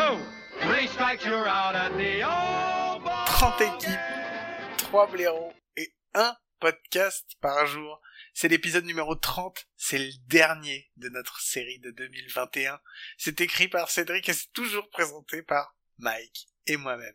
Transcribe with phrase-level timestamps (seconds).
[0.00, 0.18] two,
[0.60, 3.98] three strikes, you're out at the old ball 30 équipes,
[4.78, 8.00] 3 blaireaux et un podcast par jour.
[8.32, 12.78] C'est l'épisode numéro 30, c'est le dernier de notre série de 2021.
[13.18, 17.14] C'est écrit par Cédric et c'est toujours présenté par Mike et moi-même.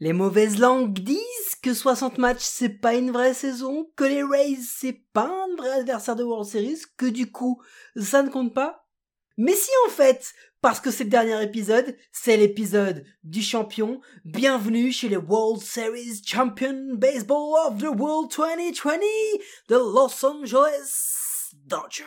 [0.00, 4.58] Les mauvaises langues disent que 60 matchs c'est pas une vraie saison, que les Rays
[4.60, 7.62] c'est pas un vrai adversaire de World Series, que du coup
[7.96, 8.86] ça ne compte pas.
[9.38, 14.92] Mais si en fait, parce que c'est le dernier épisode, c'est l'épisode du champion, bienvenue
[14.92, 19.00] chez les World Series Champion Baseball of the World 2020,
[19.68, 22.06] the Los Angeles Dodgers.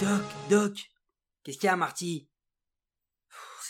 [0.00, 0.72] Doc, Doc,
[1.42, 2.29] qu'est-ce qu'il y a, Marty?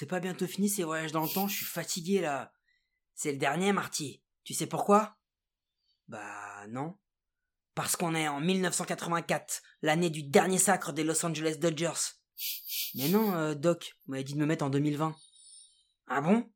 [0.01, 2.55] C'est pas bientôt fini ces voyages dans le temps, je suis fatigué là.
[3.15, 4.23] C'est le dernier, Marty.
[4.45, 5.19] Tu sais pourquoi?
[6.09, 6.97] Bah non.
[7.75, 12.15] Parce qu'on est en 1984, l'année du dernier sacre des Los Angeles Dodgers.
[12.95, 15.15] Mais non, euh, Doc, vous m'avez dit de me mettre en 2020.
[16.07, 16.51] Ah bon?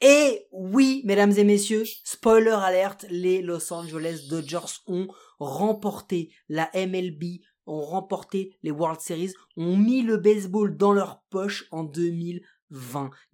[0.00, 5.06] Et oui, mesdames et messieurs, spoiler alerte, les Los Angeles Dodgers ont
[5.38, 11.66] remporté la MLB, ont remporté les World Series, ont mis le baseball dans leur poche
[11.70, 12.40] en 2020.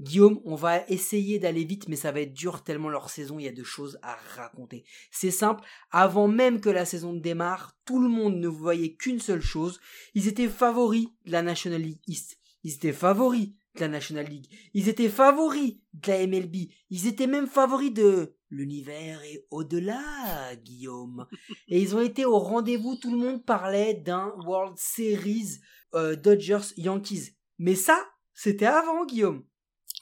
[0.01, 3.45] Guillaume, on va essayer d'aller vite, mais ça va être dur tellement leur saison, il
[3.45, 4.85] y a de choses à raconter.
[5.11, 9.43] C'est simple, avant même que la saison démarre, tout le monde ne voyait qu'une seule
[9.43, 9.81] chose,
[10.15, 12.39] ils étaient favoris de la National League East.
[12.63, 14.47] Ils étaient favoris de la National League.
[14.73, 16.57] Ils étaient favoris de la MLB.
[16.91, 21.27] Ils étaient même favoris de l'univers et au-delà, Guillaume.
[21.69, 22.97] Et ils ont été au rendez-vous.
[22.97, 25.59] Tout le monde parlait d'un World Series
[25.95, 27.33] euh, Dodgers Yankees.
[27.59, 27.99] Mais ça,
[28.35, 29.45] c'était avant, Guillaume.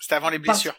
[0.00, 0.78] C'était avant les Parce- blessures.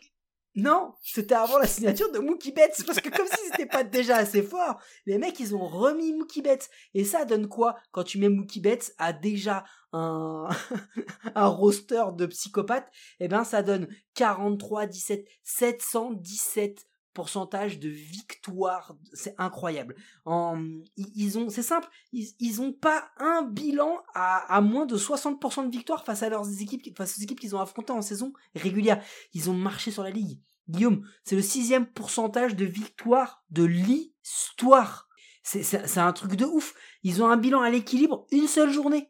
[0.55, 2.83] Non, c'était avant la signature de Mookie Betts.
[2.85, 6.43] Parce que comme si c'était pas déjà assez fort, les mecs, ils ont remis Mookie
[6.43, 6.69] Betts.
[6.93, 10.47] Et ça donne quoi quand tu mets Mookie Betts à déjà un,
[11.35, 12.87] un roster de psychopathes?
[13.19, 18.95] Eh ben, ça donne 43, 17, 717 pourcentage de victoire.
[19.13, 19.95] C'est incroyable.
[20.25, 20.63] En,
[20.97, 25.65] ils, ont, c'est simple, ils, ils ont pas un bilan à, à moins de 60%
[25.67, 29.03] de victoire face à leurs équipes, face aux équipes qu'ils ont affrontées en saison régulière.
[29.33, 30.39] Ils ont marché sur la ligue.
[30.69, 35.09] Guillaume, c'est le sixième pourcentage de victoire de l'histoire.
[35.43, 36.73] C'est un truc de ouf.
[37.03, 39.09] Ils ont un bilan à l'équilibre une seule journée.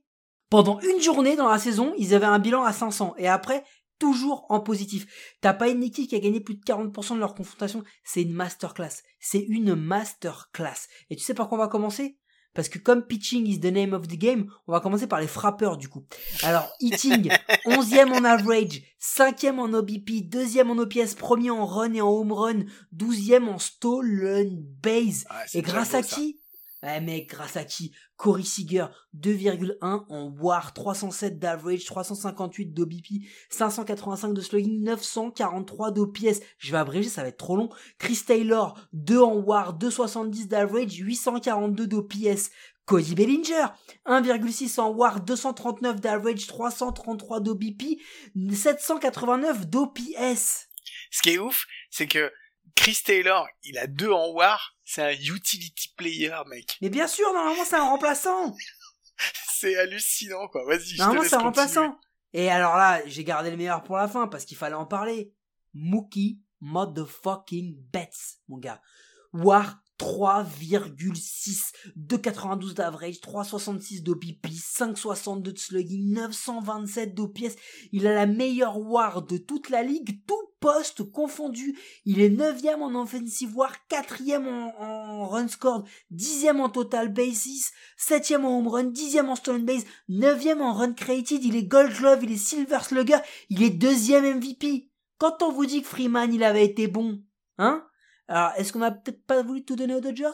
[0.49, 3.15] Pendant une journée dans la saison, ils avaient un bilan à 500.
[3.17, 3.63] Et après,
[4.03, 5.07] toujours en positif.
[5.39, 7.85] T'as pas une équipe qui a gagné plus de 40% de leur confrontation.
[8.03, 9.01] C'est une masterclass.
[9.21, 10.89] C'est une masterclass.
[11.09, 12.17] Et tu sais par quoi on va commencer?
[12.53, 15.27] Parce que comme pitching is the name of the game, on va commencer par les
[15.27, 16.05] frappeurs du coup.
[16.43, 17.29] Alors, hitting,
[17.65, 22.33] 11e en average, 5e en OBP, 2e en OPS, premier en run et en home
[22.33, 25.23] run, 12e en stolen base.
[25.29, 26.41] Ah, Et grâce beau, à qui?
[26.83, 27.95] Ouais mec, grâce à qui?
[28.17, 36.41] Corey Seager, 2,1 en WAR, 307 d'average, 358 d'OBP, 585 de slugging, 943 d'OPS.
[36.57, 37.69] Je vais abréger, ça va être trop long.
[37.99, 42.49] Chris Taylor, 2 en WAR, 270 d'average, 842 d'OPS.
[42.85, 43.67] Cody Bellinger,
[44.05, 47.97] 1,6 en WAR, 239 d'average, 333 d'OBP,
[48.51, 50.67] 789 d'OPS.
[51.11, 52.29] Ce qui est ouf, c'est que
[52.75, 56.77] Chris Taylor, il a deux en war, c'est un utility player, mec.
[56.81, 58.55] Mais bien sûr, normalement c'est un remplaçant.
[59.53, 60.65] C'est hallucinant, quoi.
[60.65, 61.61] Vas-y, je te Normalement, c'est un continuer.
[61.61, 61.99] remplaçant.
[62.33, 65.31] Et alors là, j'ai gardé le meilleur pour la fin parce qu'il fallait en parler.
[65.73, 68.81] Mookie motherfucking Betts, mon gars.
[69.31, 77.55] War 3,6, 2,92 d'average, 3,66 d'OPP, 5,62 de slugging, 927 d'OPS.
[77.91, 81.77] Il a la meilleure War de toute la ligue, tout poste confondu.
[82.05, 88.45] Il est 9ème en offensive War, 4ème en, run scored, 10ème en total basis, 7ème
[88.45, 92.23] en home run, 10ème en stolen base, 9ème en run created, il est gold glove,
[92.23, 93.19] il est silver slugger,
[93.49, 94.89] il est deuxième MVP.
[95.17, 97.21] Quand on vous dit que Freeman il avait été bon,
[97.57, 97.85] hein?
[98.27, 100.31] Alors, est-ce qu'on a peut-être pas voulu tout donner aux Dodgers?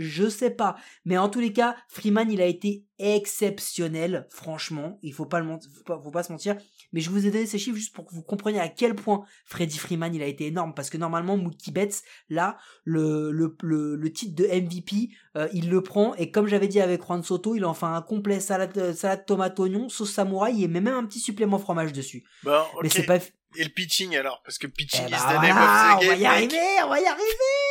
[0.00, 0.76] Je sais pas.
[1.04, 4.98] Mais en tous les cas, Freeman, il a été exceptionnel, franchement.
[5.02, 6.56] Il faut pas le faut pas, faut pas se mentir.
[6.92, 9.24] Mais je vous ai donné ces chiffres juste pour que vous compreniez à quel point
[9.44, 10.72] Freddy Freeman, il a été énorme.
[10.74, 15.68] Parce que normalement, Mookie Betts, là, le, le, le, le titre de MVP, euh, il
[15.70, 16.14] le prend.
[16.14, 19.26] Et comme j'avais dit avec Juan Soto, il en fait un complet salade, euh, salade
[19.26, 22.24] tomate oignon, sauce samouraï et met même un petit supplément fromage dessus.
[22.42, 22.82] Bon, ok.
[22.82, 23.16] Mais c'est pas,
[23.56, 24.42] Et le pitching alors?
[24.44, 26.26] Parce que pitching eh is bah the name voilà, of the on va y mec.
[26.26, 27.67] arriver, on va y arriver.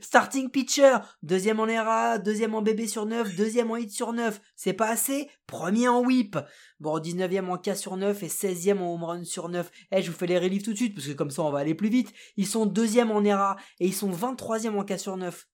[0.00, 4.40] Starting pitcher, deuxième en ERA, deuxième en BB sur 9, deuxième en hit sur 9.
[4.56, 5.30] C'est pas assez?
[5.46, 6.38] Premier en whip.
[6.78, 9.70] Bon, 19e en K sur 9 et 16e en home run sur 9.
[9.92, 11.60] Eh, je vous fais les reliefs tout de suite parce que comme ça on va
[11.60, 12.12] aller plus vite.
[12.36, 15.46] Ils sont deuxième en ERA et ils sont 23e en K sur 9.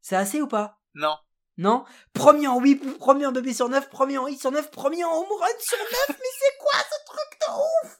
[0.00, 0.78] C'est assez ou pas?
[0.94, 1.16] Non.
[1.58, 1.84] Non?
[2.12, 5.12] Premier en whip, premier en BB sur 9, premier en hit sur 9, premier en
[5.12, 5.88] home run sur 9.
[6.08, 7.98] Mais c'est quoi ce truc de ouf?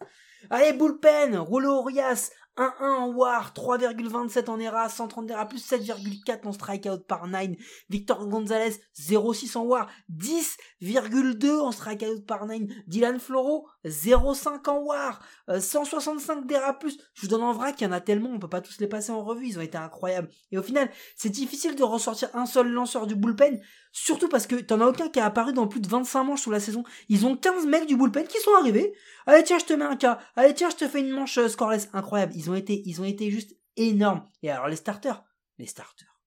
[0.51, 6.53] Allez, bullpen, Rollo Urias, 1-1 en WAR, 3,27 en ERA, 130 ERA, plus 7,4 en
[6.53, 7.51] strikeout par 9.
[7.91, 12.63] Victor Gonzalez, 0,6 en WAR, 10,2 en strikeout par 9.
[12.87, 15.21] Dylan Floro, 0,5 en WAR,
[15.51, 16.99] euh, 165 d'ERA plus.
[17.15, 18.87] Je vous donne en vrac, il y en a tellement, on peut pas tous les
[18.87, 20.29] passer en revue, ils ont été incroyables.
[20.51, 23.61] Et au final, c'est difficile de ressortir un seul lanceur du bullpen,
[23.93, 26.51] surtout parce que t'en as aucun qui a apparu dans plus de 25 manches sous
[26.51, 26.85] la saison.
[27.09, 28.95] Ils ont 15 mecs du bullpen qui sont arrivés.
[29.27, 30.19] Allez tiens, je te mets un cas.
[30.37, 31.89] Allez tiens, je te fais une manche euh, scoreless.
[31.93, 32.33] Incroyable.
[32.51, 34.29] Ont été, ils ont été juste énormes.
[34.43, 35.25] Et alors les starters,
[35.59, 36.21] les starters,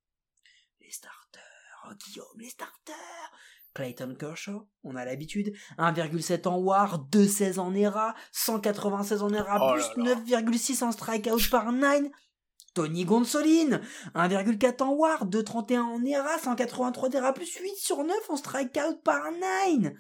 [0.81, 2.95] les starters, oh, Guillaume, les starters.
[3.75, 9.73] Clayton Kershaw, on a l'habitude, 1,7 en WAR, 2,16 en ERA, 196 en ERA, Oh
[9.73, 10.49] plus là là.
[10.49, 12.03] 9,6 en strikeout par 9.
[12.73, 13.79] Tony Gonsolin,
[14.15, 19.31] 1,4 en WAR, 2,31 en ERA, 183 d'ERA, plus 8 sur 9 en strikeout par
[19.81, 19.93] 9.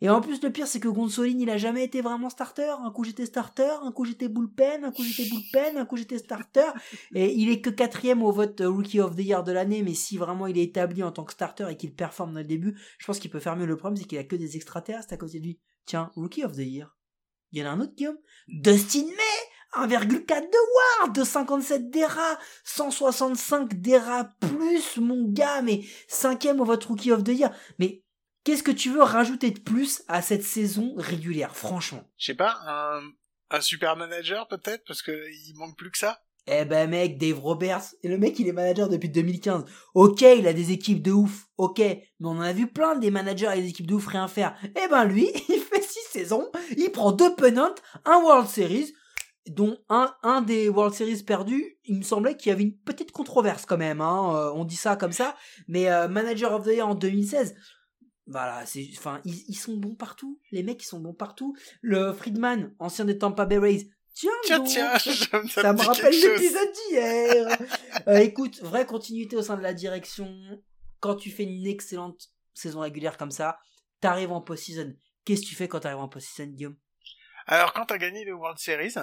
[0.00, 2.72] Et en plus, le pire, c'est que Gonsolin, il a jamais été vraiment starter.
[2.84, 6.18] Un coup j'étais starter, un coup j'étais bullpen, un coup j'étais bullpen, un coup j'étais
[6.18, 6.70] starter.
[7.14, 10.16] Et il est que quatrième au vote Rookie of the Year de l'année, mais si
[10.16, 13.06] vraiment il est établi en tant que starter et qu'il performe dans le début, je
[13.06, 13.66] pense qu'il peut faire mieux.
[13.66, 15.58] Le problème, c'est qu'il a que des extraterrestres à côté de lui.
[15.84, 16.96] Tiens, Rookie of the Year.
[17.50, 23.74] Il y en a un autre, Guillaume Dustin May 1,4 de WAR, 257 d'ERA, 165
[23.74, 27.54] d'ERA plus, mon gars, mais cinquième au vote Rookie of the Year.
[27.78, 28.02] Mais
[28.48, 32.02] qu'est-ce que tu veux rajouter de plus à cette saison régulière, franchement?
[32.16, 33.02] Je sais pas, un,
[33.50, 36.22] un super manager peut-être Parce que il manque plus que ça?
[36.46, 39.66] Eh ben mec, Dave Roberts, et le mec il est manager depuis 2015.
[39.94, 43.10] Ok, il a des équipes de ouf, ok, mais on en a vu plein des
[43.10, 44.56] managers et des équipes de ouf rien faire.
[44.64, 47.74] Eh ben lui, il fait six saisons, il prend deux pennants,
[48.06, 48.94] un World Series,
[49.50, 53.12] dont un, un des World Series perdus, il me semblait qu'il y avait une petite
[53.12, 55.36] controverse quand même, hein, euh, on dit ça comme ça,
[55.66, 57.54] mais euh, Manager of the Year en 2016,
[58.28, 61.56] voilà, c'est, enfin, ils, ils sont bons partout, les mecs ils sont bons partout.
[61.82, 65.78] Le Friedman, ancien des Tampa Bay Rays, tiens, Tiens, donc, tiens, ça, me- ça me
[65.78, 67.58] dit rappelle l'épisode d'hier.
[68.06, 70.32] Euh, écoute, vraie continuité au sein de la direction.
[71.00, 73.58] Quand tu fais une excellente saison régulière comme ça,
[74.00, 74.94] t'arrives en post-season.
[75.24, 76.76] Qu'est-ce que tu fais quand t'arrives en post-season, Guillaume?
[77.46, 78.94] Alors quand t'as gagné les World Series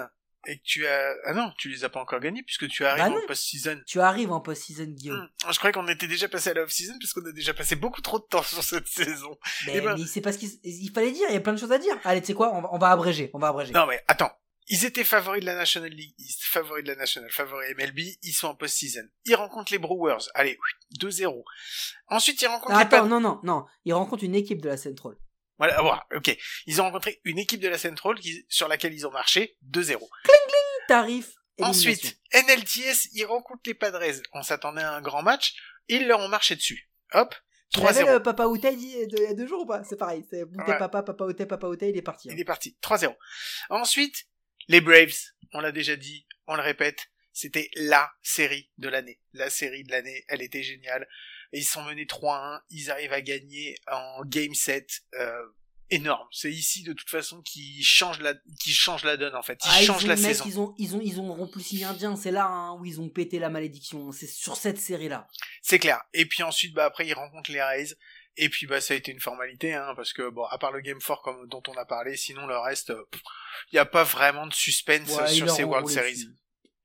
[0.46, 3.04] et que tu as ah non tu les as pas encore gagnés puisque tu arrives
[3.12, 3.80] Bah en post-season.
[3.86, 5.18] Tu arrives en post-season, Guillaume.
[5.44, 7.76] Hmm, Je croyais qu'on était déjà passé à la off-season parce qu'on a déjà passé
[7.76, 9.36] beaucoup trop de temps sur cette saison.
[9.66, 11.58] Mais, Eh ben- mais c'est parce qu'il il fallait dire, il y a plein de
[11.58, 11.98] choses à dire.
[12.04, 13.72] Allez, tu sais quoi, on va, on va abréger, on va abréger.
[13.72, 14.30] Non mais attends,
[14.68, 18.32] ils étaient favoris de la National League East, favoris de la National, favoris MLB, ils
[18.32, 19.06] sont en post-season.
[19.24, 20.58] Ils rencontrent les Brewers, allez,
[21.00, 21.42] 2-0.
[22.08, 23.64] Ensuite ils rencontrent Ah, attends, non, non, non.
[23.84, 25.14] Il rencontre une équipe de la Central.
[25.58, 26.36] Voilà, voilà, ok.
[26.66, 30.06] Ils ont rencontré une équipe de la Central qui- sur laquelle ils ont marché 2-0.
[30.88, 31.34] Tarif.
[31.60, 34.02] Ensuite, NLTS, ils rencontrent les Padres.
[34.32, 35.54] On s'attendait à un grand match.
[35.88, 36.88] Ils leur ont marché dessus.
[37.12, 37.34] Hop.
[37.72, 38.12] Tu l'avais 3-0.
[38.12, 39.82] le Papa Outé il y a deux- jours ou pas?
[39.84, 40.24] C'est pareil.
[40.30, 40.64] C'est Ouais.
[40.78, 41.14] Papa, Papa
[41.48, 42.28] Papa Outé, il est parti.
[42.30, 42.34] hein.
[42.34, 42.76] Il est parti.
[42.82, 43.16] 3-0.
[43.70, 44.26] Ensuite,
[44.68, 45.16] les Braves.
[45.52, 46.26] On l'a déjà dit.
[46.46, 47.06] On le répète.
[47.32, 49.20] C'était la série de l'année.
[49.32, 50.24] La série de l'année.
[50.28, 51.08] Elle était géniale.
[51.52, 52.60] Et ils sont menés 3-1.
[52.70, 55.00] Ils arrivent à gagner en game set.
[55.14, 55.42] Euh,
[55.90, 56.26] énorme.
[56.30, 59.60] C'est ici, de toute façon, qui change la, qui change la donne, en fait.
[59.64, 60.44] Ils Ah, changent ont, la mec, saison.
[60.46, 62.16] Ils ont, ils ont, ils ont rompu le indien.
[62.16, 64.12] C'est là hein, où ils ont pété la malédiction.
[64.12, 65.28] C'est sur cette série-là.
[65.62, 66.02] C'est clair.
[66.12, 67.94] Et puis ensuite, bah après, ils rencontrent les Rays.
[68.38, 70.82] Et puis bah ça a été une formalité, hein, parce que bon, à part le
[70.82, 72.92] Game 4 comme dont on a parlé, sinon le reste,
[73.72, 76.28] il n'y a pas vraiment de suspense Ouais, sur ces World Series.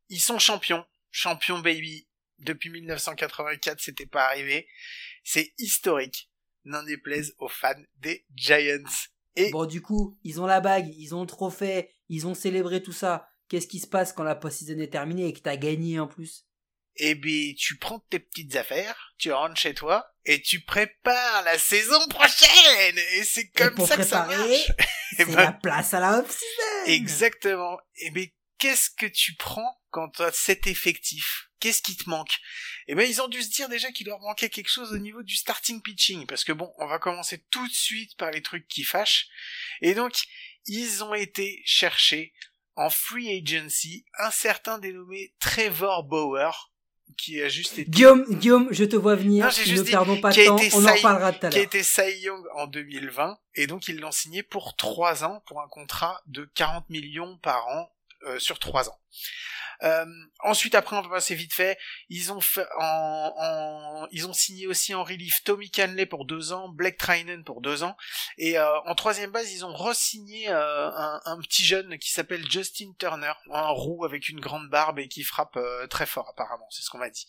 [0.08, 2.08] Ils sont champions, champions baby.
[2.40, 4.68] Depuis 1984, c'était pas arrivé.
[5.24, 6.31] C'est historique.
[6.64, 8.84] N'en déplaise aux fans des Giants.
[9.36, 12.84] Et Bon, du coup, ils ont la bague, ils ont le trophée, ils ont célébré
[12.84, 13.28] tout ça.
[13.48, 16.46] Qu'est-ce qui se passe quand la post-season est terminée et que t'as gagné en plus?
[16.98, 21.58] Eh ben, tu prends tes petites affaires, tu rentres chez toi et tu prépares la
[21.58, 22.98] saison prochaine.
[23.16, 24.72] Et c'est Et comme pour ça que ça marche.
[25.14, 27.78] Eh c'est ben, la place à la off-season Exactement.
[27.98, 32.40] Et mais qu'est-ce que tu prends quand t'as cet effectif, qu'est-ce qui te manque?
[32.88, 35.22] Eh ben, ils ont dû se dire déjà qu'il leur manquait quelque chose au niveau
[35.22, 38.68] du starting pitching, parce que bon, on va commencer tout de suite par les trucs
[38.68, 39.28] qui fâchent.
[39.82, 40.14] Et donc,
[40.66, 42.34] ils ont été chercher
[42.76, 46.72] en free agency un certain dénommé Trevor Bauer,
[47.18, 47.90] qui a juste été...
[47.90, 49.46] Guillaume, Guillaume, je te vois venir.
[49.46, 50.58] Non, juste ne dit perdons pas de temps.
[50.74, 51.66] On en reparlera tout à qui a l'heure.
[51.66, 55.68] été Cy Young en 2020, et donc ils l'ont signé pour 3 ans, pour un
[55.68, 57.94] contrat de 40 millions par an
[58.24, 59.00] euh, sur 3 ans.
[59.84, 60.06] Euh,
[60.40, 61.78] ensuite, après, on va passer vite fait.
[62.10, 66.52] Ils ont fait en, en- ils ont signé aussi en relief Tommy Canley pour deux
[66.54, 67.96] ans, Blake Trinan pour deux ans,
[68.38, 70.90] et euh, en troisième base, ils ont re-signé euh,
[71.26, 75.24] un, petit jeune qui s'appelle Justin Turner, un roux avec une grande barbe et qui
[75.24, 77.28] frappe euh, très fort apparemment, c'est ce qu'on m'a dit.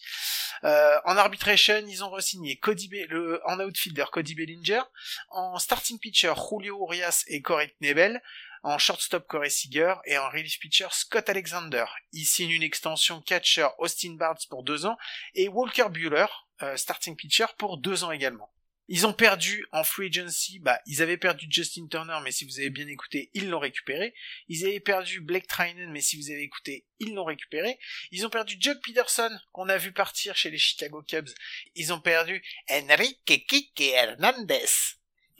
[0.64, 4.82] Euh, en arbitration, ils ont re-signé Cody Be- le, en outfielder Cody Bellinger,
[5.30, 8.22] en starting pitcher Julio Urias et Corey Knebel,
[8.62, 11.84] en shortstop Corey Seager et en relief pitcher Scott Alexander.
[12.12, 14.96] Ils signent une extension catcher Austin Barnes pour deux ans
[15.34, 16.26] et Walker Bueller,
[16.62, 18.52] euh, starting pitcher pour deux ans également.
[18.88, 22.58] Ils ont perdu en free agency, bah, ils avaient perdu Justin Turner, mais si vous
[22.58, 24.12] avez bien écouté, ils l'ont récupéré.
[24.48, 27.78] Ils avaient perdu Blake Trinan, mais si vous avez écouté, ils l'ont récupéré.
[28.10, 31.30] Ils ont perdu Jock Peterson, qu'on a vu partir chez les Chicago Cubs.
[31.74, 34.66] Ils ont perdu Enrique Kike Hernandez,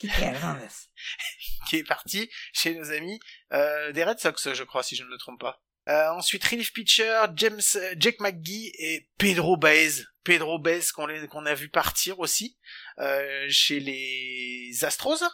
[1.68, 3.20] qui est parti chez nos amis
[3.52, 5.62] euh, des Red Sox, je crois, si je ne me trompe pas.
[5.88, 10.04] Euh, ensuite, relief pitcher, James, euh, Jake McGee et Pedro Baez.
[10.22, 12.56] Pedro Baez qu'on a vu partir aussi
[12.98, 15.24] euh, chez les Astros.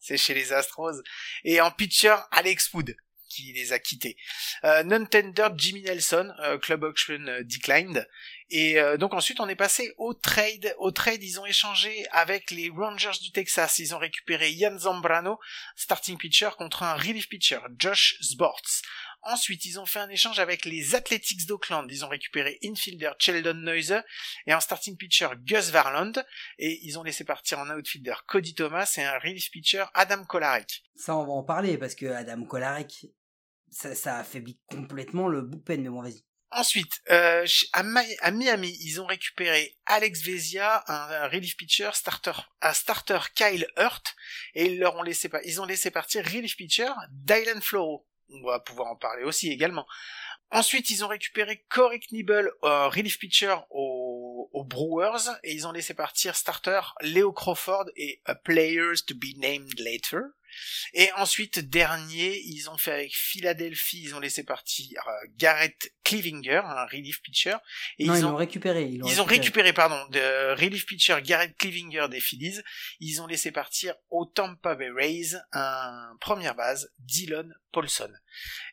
[0.00, 1.00] C'est chez les Astros.
[1.44, 2.96] Et en pitcher, Alex Wood
[3.30, 4.16] qui les a quittés.
[4.84, 8.06] Non-tender, Jimmy Nelson, club auction declined.
[8.50, 10.74] Et euh, donc ensuite on est passé au trade.
[10.78, 13.78] Au trade, ils ont échangé avec les Rangers du Texas.
[13.78, 15.38] Ils ont récupéré Ian Zambrano,
[15.76, 18.82] starting pitcher, contre un relief pitcher, Josh Sports.
[19.26, 21.86] Ensuite, ils ont fait un échange avec les Athletics d'Oakland.
[21.90, 24.00] Ils ont récupéré infielder Sheldon Neuser
[24.46, 26.12] et un starting pitcher Gus Varland.
[26.58, 30.82] Et ils ont laissé partir en outfielder Cody Thomas et un relief pitcher Adam Kolarek.
[30.94, 33.06] Ça, on va en parler parce que Adam Kolarek,
[33.70, 35.82] ça, ça affaiblit complètement le bullpen.
[35.82, 36.22] Mais bon, vas-y.
[36.56, 42.30] Ensuite, euh, à, Mi- à Miami, ils ont récupéré Alex Vezia, un, relief pitcher, starter,
[42.62, 44.14] un starter Kyle Hurt,
[44.54, 48.06] et ils leur ont laissé, ils ont laissé partir relief pitcher Dylan Floro.
[48.28, 49.84] On va pouvoir en parler aussi également.
[50.50, 55.92] Ensuite, ils ont récupéré Corey Knibble, euh, relief pitcher aux, Brewers, et ils ont laissé
[55.92, 60.20] partir starter Leo Crawford et a Players to be named later.
[60.92, 66.62] Et ensuite, dernier, ils ont fait avec Philadelphie, ils ont laissé partir euh, Garrett Clevinger,
[66.64, 67.56] un relief pitcher.
[67.98, 68.84] Et non, ils, ils ont, l'ont récupéré.
[68.84, 72.60] Ils, ont récupéré, pardon, de relief pitcher Garrett Clevinger des Phillies.
[73.00, 78.12] Ils ont laissé partir au Tampa Bay Rays un première base, Dylan Paulson.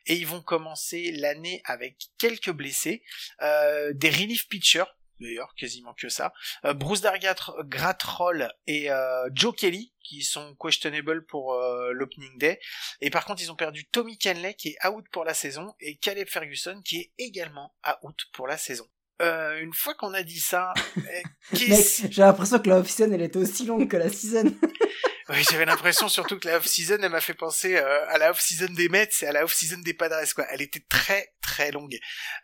[0.06, 3.02] Et ils vont commencer l'année avec quelques blessés,
[3.42, 4.84] euh, des relief pitchers,
[5.22, 6.32] d'ailleurs quasiment que ça,
[6.64, 12.60] euh, Bruce Dargat, Gratroll et euh, Joe Kelly qui sont questionable pour euh, l'opening day.
[13.00, 15.96] Et par contre, ils ont perdu Tommy Canley qui est out pour la saison et
[15.96, 17.74] Caleb Ferguson qui est également
[18.04, 18.86] out pour la saison.
[19.20, 23.64] Une fois qu'on a dit ça, Mec, j'ai l'impression que la off-season, elle était aussi
[23.64, 24.52] longue que la season.
[25.32, 28.72] Oui, j'avais l'impression surtout que la off-season, elle m'a fait penser euh, à la off-season
[28.74, 30.44] des Mets et à la off-season des Padres, quoi.
[30.50, 31.98] Elle était très, très longue.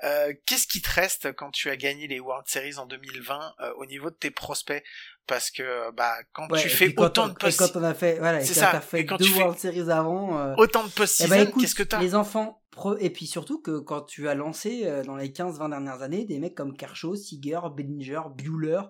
[0.05, 3.73] Euh, Qu'est-ce qui te reste quand tu as gagné les World Series en 2020 euh,
[3.75, 4.83] au niveau de tes prospects?
[5.29, 8.19] Parce que, bah, quand Ouais, tu fais autant on- de post quand on a fait,
[8.19, 10.83] voilà, C'est quand ça, fait et quand deux tu fais- World Series avant, euh, autant
[10.83, 13.79] de eh post-season, ben, écoute, qu'est-ce que t'as les enfants, pro- et puis surtout que
[13.79, 17.61] quand tu as lancé euh, dans les 15-20 dernières années des mecs comme Kershaw, Seager,
[17.77, 18.81] Bellinger, Bueller,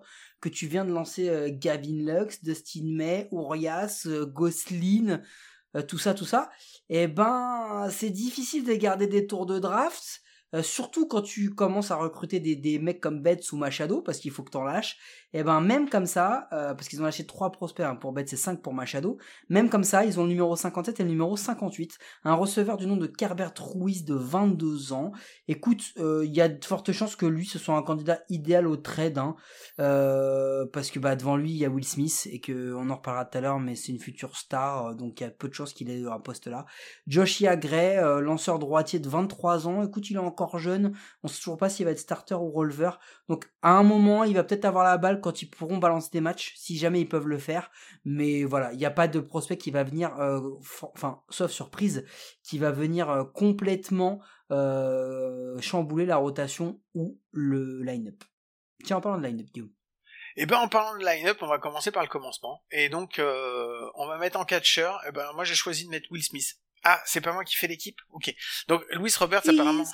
[0.40, 5.20] que tu viens de lancer euh, Gavin Lux, Dustin May, Urias, Goslin,
[5.88, 6.50] tout ça, tout ça,
[6.88, 10.20] et ben c'est difficile de garder des tours de draft.
[10.54, 14.18] Euh, surtout quand tu commences à recruter des, des mecs comme Betts ou Machado, parce
[14.18, 14.98] qu'il faut que t'en lâches,
[15.34, 18.32] et ben même comme ça, euh, parce qu'ils ont lâché trois prospects hein, pour Betts
[18.32, 19.18] et 5 pour Machado,
[19.50, 22.86] même comme ça, ils ont le numéro 57 et le numéro 58, un receveur du
[22.86, 25.12] nom de Kerbert Ruiz de 22 ans.
[25.46, 28.66] Écoute, euh, il y a de fortes chances que lui ce soit un candidat idéal
[28.66, 29.36] au trade, hein,
[29.80, 32.96] euh, parce que bah devant lui il y a Will Smith et que on en
[32.96, 35.54] reparlera tout à l'heure, mais c'est une future star, donc il y a peu de
[35.54, 36.64] chances qu'il ait un poste là.
[37.06, 41.56] Joshia Gray, lanceur droitier de 23 ans, écoute il est encore jeune, on sait toujours
[41.56, 44.84] pas s'il va être starter ou releveur, donc à un moment il va peut-être avoir
[44.84, 47.70] la balle quand ils pourront balancer des matchs, si jamais ils peuvent le faire,
[48.04, 50.40] mais voilà, il n'y a pas de prospect qui va venir, euh,
[50.82, 52.04] enfin sauf surprise,
[52.42, 58.24] qui va venir euh, complètement euh, chambouler la rotation ou le line-up.
[58.84, 59.46] Tiens, en parlant de line-up.
[60.36, 62.62] Et ben en parlant de line-up, on va commencer par le commencement.
[62.70, 64.90] Et donc on va mettre en catcher.
[65.08, 66.56] Et ben moi j'ai choisi de mettre Will Smith.
[66.90, 68.00] Ah, c'est pas moi qui fais l'équipe?
[68.12, 68.34] Ok.
[68.66, 69.84] Donc Louis Roberts apparemment.
[69.84, 69.92] He's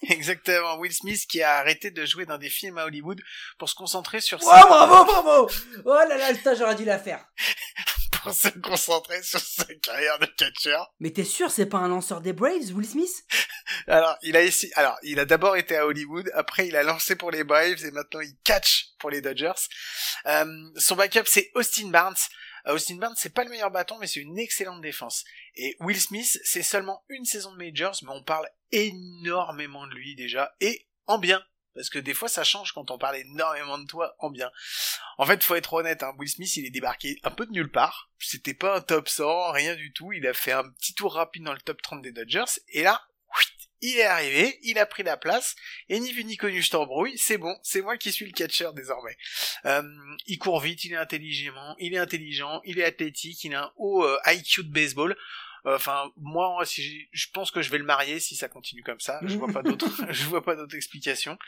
[0.10, 3.20] Exactement, Will Smith qui a arrêté de jouer dans des films à Hollywood
[3.58, 4.64] pour se concentrer sur Oh, sa...
[4.64, 5.50] bravo, bravo
[5.84, 7.26] Oh là là, putain, j'aurais dû la faire.
[8.22, 10.90] pour se concentrer sur sa carrière de catcheur.
[10.98, 13.22] Mais t'es sûr, c'est pas un lanceur des Braves, Will Smith?
[13.86, 14.40] Alors, il a
[14.76, 17.90] alors, il a d'abord été à Hollywood, après il a lancé pour les Braves et
[17.90, 19.52] maintenant il catch pour les Dodgers.
[20.24, 22.16] Euh, son backup c'est Austin Barnes.
[22.66, 25.24] Euh, Austin Barnes c'est pas le meilleur bâton mais c'est une excellente défense.
[25.54, 30.14] Et Will Smith c'est seulement une saison de majors mais on parle énormément de lui
[30.14, 31.42] déjà et en bien.
[31.74, 34.50] Parce que des fois ça change quand on parle énormément de toi en bien.
[35.16, 37.70] En fait, faut être honnête, hein, Will Smith il est débarqué un peu de nulle
[37.70, 38.10] part.
[38.18, 40.12] C'était pas un top 100, rien du tout.
[40.12, 42.60] Il a fait un petit tour rapide dans le top 30 des Dodgers.
[42.68, 43.02] Et là,
[43.80, 45.54] il est arrivé, il a pris la place,
[45.88, 48.68] et ni vu ni connu je t'embrouille, c'est bon, c'est moi qui suis le catcher
[48.74, 49.16] désormais.
[49.64, 49.82] Euh,
[50.26, 53.72] il court vite, il est intelligemment, il est intelligent, il est athlétique, il a un
[53.76, 55.16] haut euh, IQ de baseball.
[55.66, 58.98] Euh, Enfin, moi, si je pense que je vais le marier si ça continue comme
[58.98, 59.20] ça.
[59.22, 61.38] Je vois pas d'autre, je vois pas d'autre explication.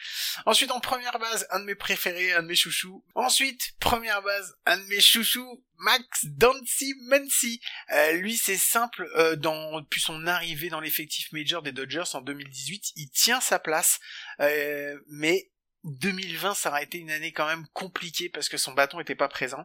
[0.46, 3.04] Ensuite, en première base, un de mes préférés, un de mes chouchous.
[3.14, 7.60] Ensuite, première base, un de mes chouchous, Max Dancy Muncy.
[7.92, 12.20] Euh, lui, c'est simple, euh, dans, depuis son arrivée dans l'effectif major des Dodgers en
[12.20, 13.98] 2018, il tient sa place,
[14.40, 15.50] euh, mais
[15.84, 19.28] 2020, ça a été une année quand même compliquée parce que son bâton était pas
[19.28, 19.64] présent.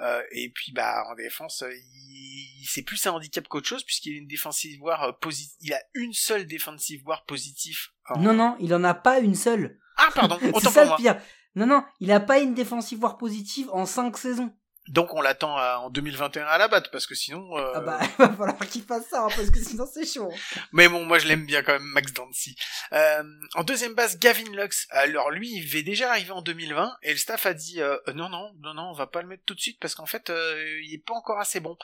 [0.00, 4.14] Euh, et puis bah en défense, euh, il, c'est plus un handicap qu'autre chose puisqu'il
[4.14, 7.90] a une défensive voire euh, posi- il a une seule défensive voire positif.
[8.08, 9.78] en- Non, non, il en a pas une seule.
[9.98, 10.96] Ah pardon, c'est autant ça pour le moi.
[10.96, 11.22] pire.
[11.54, 14.56] Non, non, il a pas une défensive voire positive en 5 saisons.
[14.88, 17.56] Donc on l'attend en 2021 à la batte parce que sinon.
[17.56, 20.32] euh, Ah bah, il va falloir qu'il fasse ça, hein, parce que sinon c'est chaud.
[20.72, 22.56] Mais bon, moi je l'aime bien quand même, Max Dancy.
[22.92, 23.22] Euh,
[23.54, 24.86] en deuxième base, Gavin Lux.
[24.90, 28.12] Alors lui, il devait déjà arriver en 2020 et le staff a dit euh, euh,
[28.12, 30.30] non, non, non, non, on va pas le mettre tout de suite parce qu'en fait,
[30.30, 31.76] euh, il est pas encore assez bon.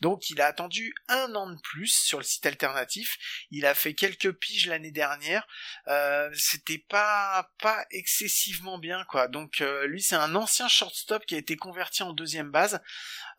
[0.00, 3.16] Donc il a attendu un an de plus sur le site alternatif.
[3.50, 5.46] Il a fait quelques piges l'année dernière.
[5.88, 9.26] Euh, C'était pas pas excessivement bien quoi.
[9.28, 12.80] Donc euh, lui, c'est un ancien shortstop qui a été converti en deuxième base.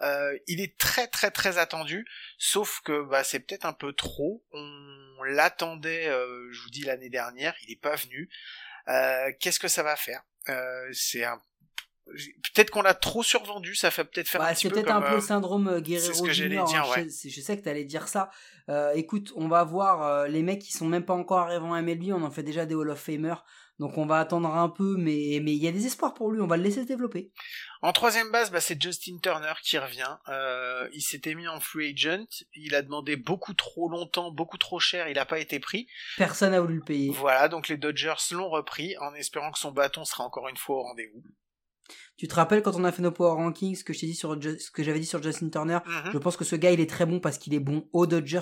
[0.01, 2.05] Euh, il est très très très attendu.
[2.37, 4.43] Sauf que bah, c'est peut-être un peu trop.
[4.51, 8.29] On l'attendait, euh, je vous dis l'année dernière, il n'est pas venu.
[8.87, 10.23] Euh, Qu'est-ce que ça va faire?
[10.91, 11.39] C'est un
[12.53, 13.73] peut-être qu'on l'a trop survendu.
[13.75, 15.21] Ça fait peut-être faire Bah, un petit c'est peu peut-être comme un peu euh, le
[15.21, 17.03] syndrome Guerrero c'est ce que j'allais Junior, dire, hein, ouais.
[17.05, 18.29] je, sais- je sais que t'allais dire ça.
[18.69, 21.81] Euh, écoute, on va voir euh, les mecs qui sont même pas encore arrivés en
[21.81, 23.33] MLB, on en fait déjà des Hall of Famer.
[23.79, 26.41] Donc on va attendre un peu, mais mais il y a des espoirs pour lui,
[26.41, 27.31] on va le laisser se développer.
[27.81, 30.17] En troisième base, bah, c'est Justin Turner qui revient.
[30.29, 32.25] Euh, il s'était mis en free agent.
[32.53, 35.07] Il a demandé beaucoup trop longtemps, beaucoup trop cher.
[35.09, 35.87] Il n'a pas été pris.
[36.17, 37.11] Personne n'a voulu le payer.
[37.11, 40.77] Voilà, donc les Dodgers l'ont repris en espérant que son bâton sera encore une fois
[40.77, 41.21] au rendez-vous.
[42.17, 44.15] Tu te rappelles quand on a fait nos power rankings, ce que je t'ai dit
[44.15, 45.79] sur Ju- ce que j'avais dit sur Justin Turner?
[45.85, 46.11] Mhm.
[46.13, 48.39] Je pense que ce gars, il est très bon parce qu'il est bon aux Dodgers.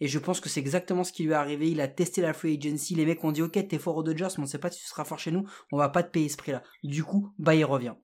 [0.00, 1.70] Et je pense que c'est exactement ce qui lui est arrivé.
[1.70, 2.94] Il a testé la free agency.
[2.94, 4.86] Les mecs ont dit, ok, t'es fort aux Dodgers, mais on sait pas si tu
[4.86, 5.44] seras fort chez nous.
[5.72, 6.62] On va pas te payer ce prix-là.
[6.82, 7.94] Du coup, bah, il revient.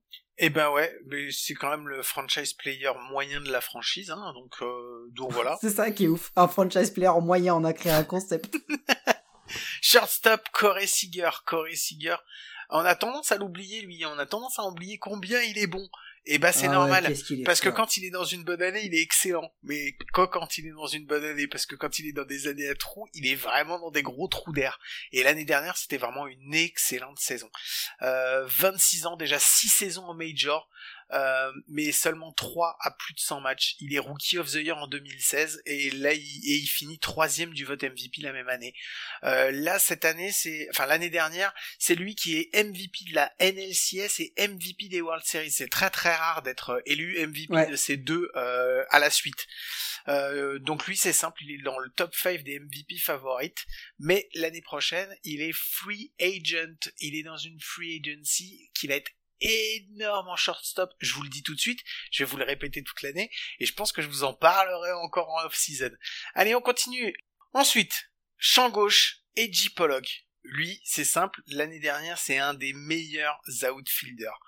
[0.43, 4.33] Eh ben ouais, mais c'est quand même le franchise player moyen de la franchise, hein,
[4.33, 5.59] donc euh, donc voilà.
[5.61, 6.33] C'est ça qui est ouf.
[6.35, 8.57] Un franchise player en moyen, on a créé un concept.
[9.83, 12.17] Shortstop, Corey Seager, Corey Seager.
[12.71, 15.89] On a tendance à l'oublier lui, on a tendance à oublier combien il est bon.
[16.27, 17.15] Et bah c'est Ah ouais, normal.
[17.45, 19.53] Parce que quand il est dans une bonne année, il est excellent.
[19.63, 22.27] Mais quoi quand il est dans une bonne année Parce que quand il est dans
[22.27, 24.79] des années à trous, il est vraiment dans des gros trous d'air.
[25.13, 27.51] Et l'année dernière, c'était vraiment une excellente saison.
[28.03, 30.69] Euh, 26 ans, déjà 6 saisons en major,
[31.13, 33.77] euh, mais seulement 3 à plus de 100 matchs.
[33.81, 37.53] Il est Rookie of the Year en 2016 et là, il, et il finit troisième
[37.53, 38.75] du vote MVP la même année.
[39.25, 43.33] Euh, là, cette année, c'est, enfin l'année dernière, c'est lui qui est MVP de la
[43.41, 45.51] NLCS et MVP des World Series.
[45.51, 47.69] C'est très très rare d'être élu MVP Ouais.
[47.71, 49.47] de ces deux euh, à la suite.
[50.09, 53.67] Euh, donc lui c'est simple, il est dans le top 5 des MVP favorites,
[53.99, 58.95] mais l'année prochaine il est free agent, il est dans une free agency qui va
[58.95, 62.45] être énorme en shortstop, je vous le dis tout de suite, je vais vous le
[62.45, 65.91] répéter toute l'année, et je pense que je vous en parlerai encore en off-season.
[66.35, 67.15] Allez on continue.
[67.53, 70.27] Ensuite, champ gauche, Edgy Pollock.
[70.43, 73.39] Lui, c'est simple, l'année dernière, c'est un des meilleurs
[73.75, 74.39] outfielders.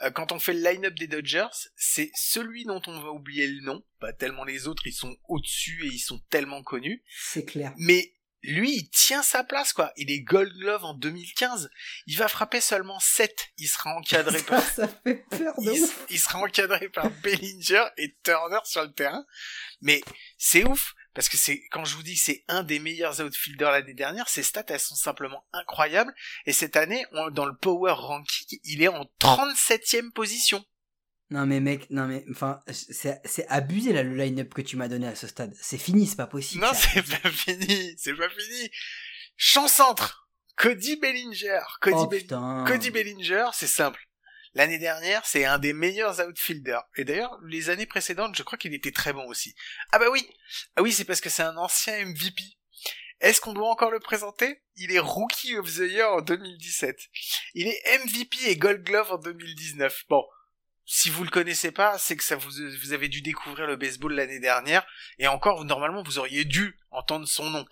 [0.00, 3.60] Euh, quand on fait le line-up des Dodgers, c'est celui dont on va oublier le
[3.60, 7.74] nom, pas tellement les autres, ils sont au-dessus et ils sont tellement connus, C'est clair.
[7.76, 9.92] mais lui, il tient sa place, quoi.
[9.96, 11.70] Il est Gold Glove en 2015.
[12.06, 13.48] Il va frapper seulement 7.
[13.58, 16.06] Il sera encadré Ça, par, ça fait peur de il, ouf.
[16.10, 19.24] il sera encadré par Bellinger et Turner sur le terrain.
[19.80, 20.00] Mais
[20.38, 20.94] c'est ouf.
[21.14, 24.30] Parce que c'est, quand je vous dis que c'est un des meilleurs outfielders l'année dernière,
[24.30, 26.14] ses stats, elles sont simplement incroyables.
[26.46, 30.64] Et cette année, on- dans le Power Ranking, il est en 37e position.
[31.32, 35.06] Non mais mec, non mais enfin, c'est abusé là le line-up que tu m'as donné
[35.06, 35.54] à ce stade.
[35.58, 36.62] C'est fini, c'est pas possible.
[36.62, 38.70] Non, c'est pas fini, c'est pas fini.
[39.36, 40.28] Champ centre.
[40.56, 41.62] Cody Bellinger.
[41.80, 42.64] Cody, Oh.
[42.66, 44.06] Cody Bellinger, c'est simple.
[44.52, 46.82] L'année dernière, c'est un des meilleurs outfielders.
[46.96, 49.54] Et d'ailleurs, les années précédentes, je crois qu'il était très bon aussi.
[49.90, 50.28] Ah bah oui.
[50.76, 52.42] Ah oui, c'est parce que c'est un ancien MVP.
[53.20, 54.62] Est-ce qu'on doit encore le présenter?
[54.76, 56.98] Il est Rookie of the Year en 2017.
[57.54, 60.04] Il est MVP et Gold Glove en 2019.
[60.10, 60.22] Bon,
[60.84, 62.50] si vous le connaissez pas, c'est que ça vous,
[62.82, 64.84] vous avez dû découvrir le baseball l'année dernière.
[65.18, 67.64] Et encore, normalement, vous auriez dû entendre son nom.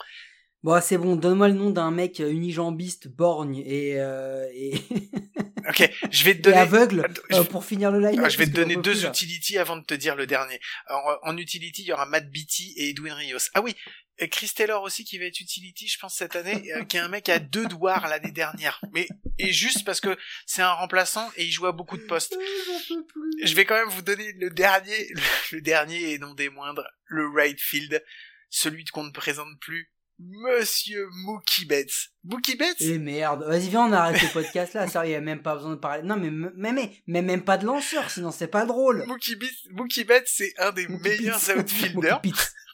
[0.62, 4.74] Bon, c'est bon, donne-moi le nom d'un mec euh, unijambiste, borgne et, euh, et,
[5.68, 6.56] Ok, je vais te et donner...
[6.56, 8.20] aveugle euh, pour finir le live.
[8.22, 10.60] Ah, je vais te donner deux utilities avant de te dire le dernier.
[10.86, 13.38] Alors, en utility, il y aura Matt Beatty et Edwin Rios.
[13.54, 13.74] Ah oui,
[14.20, 17.00] et Chris Taylor aussi qui va être utility, je pense, cette année, euh, qui est
[17.00, 18.80] un mec à deux doigts l'année dernière.
[18.92, 22.36] Mais, et juste parce que c'est un remplaçant et il joue à beaucoup de postes.
[23.42, 26.86] Je vais quand même vous donner le dernier, le, le dernier et non des moindres,
[27.06, 28.04] le right field,
[28.50, 29.90] celui qu'on ne présente plus,
[30.22, 32.10] Monsieur Mookie Betts.
[32.24, 32.80] Mookie Betts?
[32.80, 35.54] Et merde, vas-y viens on arrête le podcast là, sérieux, il y a même pas
[35.54, 36.02] besoin de parler.
[36.02, 39.04] Non mais mais mais, mais même pas de lanceur, sinon c'est pas drôle.
[39.06, 42.20] Mookie Betts, Mookie Betts, c'est un des Mookie meilleurs outfielders.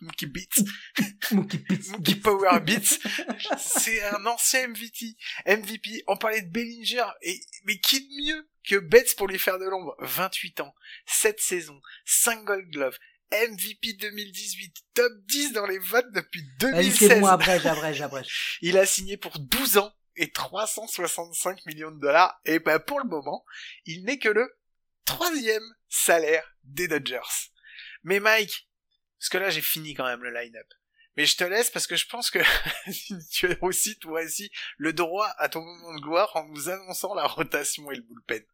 [0.00, 0.64] Mookie Pitts.
[1.30, 1.88] Mookie Betts.
[1.90, 2.98] Mookie Power Beats,
[3.58, 5.16] c'est un ancien MVP.
[5.46, 6.02] MVP.
[6.08, 9.64] On parlait de Bellinger, et mais qui de mieux que Betts pour lui faire de
[9.64, 9.96] l'ombre?
[10.00, 10.74] 28 ans,
[11.06, 12.98] 7 saisons, 5 Gold Glove,
[13.32, 17.08] MVP 2018, top 10 dans les votes depuis Vas-y 2016.
[17.08, 18.58] c'est bon, abrège, abrège, abrège.
[18.62, 22.40] Il a signé pour 12 ans et 365 millions de dollars.
[22.44, 23.44] Et ben pour le moment,
[23.84, 24.48] il n'est que le
[25.04, 27.50] troisième salaire des Dodgers.
[28.02, 28.68] Mais Mike,
[29.18, 30.68] parce que là j'ai fini quand même le line-up.
[31.16, 32.38] Mais je te laisse parce que je pense que
[33.32, 37.14] tu as aussi toi aussi le droit à ton moment de gloire en nous annonçant
[37.14, 38.44] la rotation et le bullpen.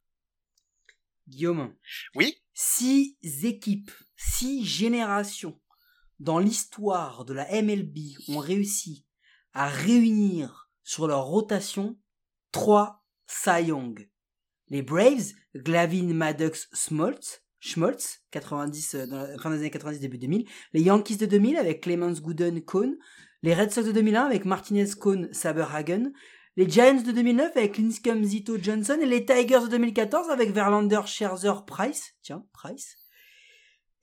[1.29, 1.75] Guillaume,
[2.15, 5.59] Oui six équipes, six générations
[6.21, 9.05] dans l'histoire de la MLB ont réussi
[9.53, 11.99] à réunir sur leur rotation
[12.53, 14.09] trois Cy Young.
[14.69, 20.19] Les Braves, Glavin Maddox Smoltz, Schmoltz, 90, euh, dans la fin des années 90, début
[20.19, 20.49] 2000.
[20.73, 22.97] Les Yankees de 2000 avec Clemens Gooden Cohn.
[23.43, 26.13] Les Red Sox de 2001 avec Martinez Cohn Saberhagen.
[26.57, 28.99] Les Giants de 2009 avec Lincecum Zito Johnson.
[29.01, 32.15] Et les Tigers de 2014 avec Verlander Scherzer Price.
[32.23, 32.97] Tiens, Price.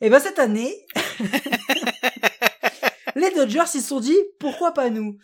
[0.02, 0.74] Et ben cette année,
[3.16, 5.18] les Dodgers ils se sont dit pourquoi pas nous?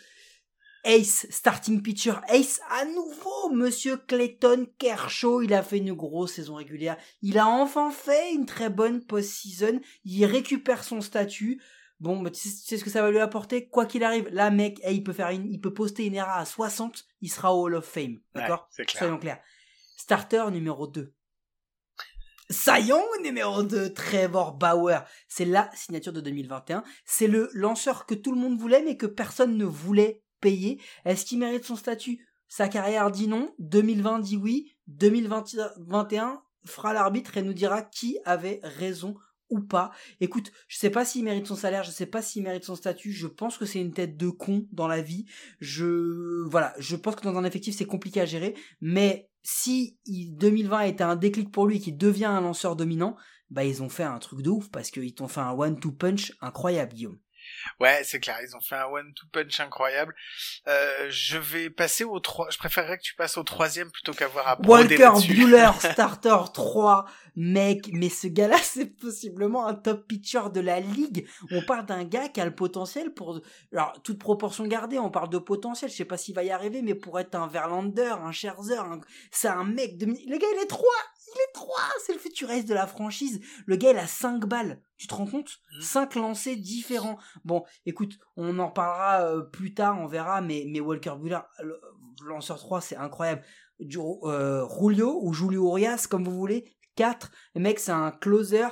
[0.84, 6.56] Ace, starting pitcher, Ace à nouveau, monsieur Clayton Kershaw, il a fait une grosse saison
[6.56, 6.98] régulière.
[7.24, 9.80] Il a enfin fait une très bonne post-season.
[10.04, 11.60] Il récupère son statut.
[12.00, 13.68] Bon, bah, tu sais, tu sais ce que ça va lui apporter?
[13.68, 16.40] Quoi qu'il arrive, là, mec, eh, il peut faire une, il peut poster une ERA
[16.40, 18.20] à 60, il sera au Hall of Fame.
[18.34, 18.62] D'accord?
[18.62, 19.00] Ouais, c'est clair.
[19.00, 19.40] Soyons clairs.
[19.98, 21.14] Starter numéro 2.
[22.50, 25.00] Sayon numéro 2, Trevor Bauer.
[25.28, 26.84] C'est la signature de 2021.
[27.04, 30.80] C'est le lanceur que tout le monde voulait, mais que personne ne voulait payer.
[31.06, 32.24] Est-ce qu'il mérite son statut?
[32.48, 33.56] Sa carrière dit non.
[33.60, 34.76] 2020 dit oui.
[34.88, 39.16] 2021 fera l'arbitre et nous dira qui avait raison
[39.50, 39.92] ou pas.
[40.20, 43.12] Écoute, je sais pas s'il mérite son salaire, je sais pas s'il mérite son statut,
[43.12, 45.26] je pense que c'est une tête de con dans la vie.
[45.60, 50.36] Je voilà, je pense que dans un effectif c'est compliqué à gérer, mais si il-
[50.36, 53.16] 2020 était un déclic pour lui et qu'il devient un lanceur dominant,
[53.50, 55.92] bah ils ont fait un truc de ouf parce qu'ils t'ont fait un one two
[55.92, 57.20] punch incroyable Guillaume.
[57.80, 60.16] Ouais, c'est clair, ils ont fait un one-two punch incroyable.
[60.68, 62.50] Euh, je vais passer au 3.
[62.52, 65.34] Je préférerais que tu passes au troisième plutôt qu'avoir à broder Walker.
[65.34, 71.28] Bueller, starter 3, mec, mais ce gars-là, c'est possiblement un top pitcher de la ligue.
[71.52, 73.40] On parle d'un gars qui a le potentiel pour,
[73.74, 76.82] alors, toute proportion gardée, on parle de potentiel, je sais pas s'il va y arriver,
[76.82, 80.62] mais pour être un Verlander, un Scherzer, un- c'est un mec de, le gars, il
[80.64, 80.84] est 3,
[81.36, 83.42] est 3, c'est le futuriste de la franchise.
[83.66, 84.82] Le gars, il a 5 balles.
[84.98, 85.60] Tu te rends compte?
[85.76, 85.82] Mhm.
[85.82, 87.18] 5 lancers différents.
[87.44, 91.80] Bon, écoute, on en reparlera euh, plus tard, on verra, mais, mais Walker Bueller, le-
[92.26, 93.44] lanceur 3, c'est incroyable.
[93.80, 96.72] Du, euh, Julio ou Julio Urias, comme vous voulez.
[96.96, 97.30] 4.
[97.56, 98.68] Le mec, c'est un closer.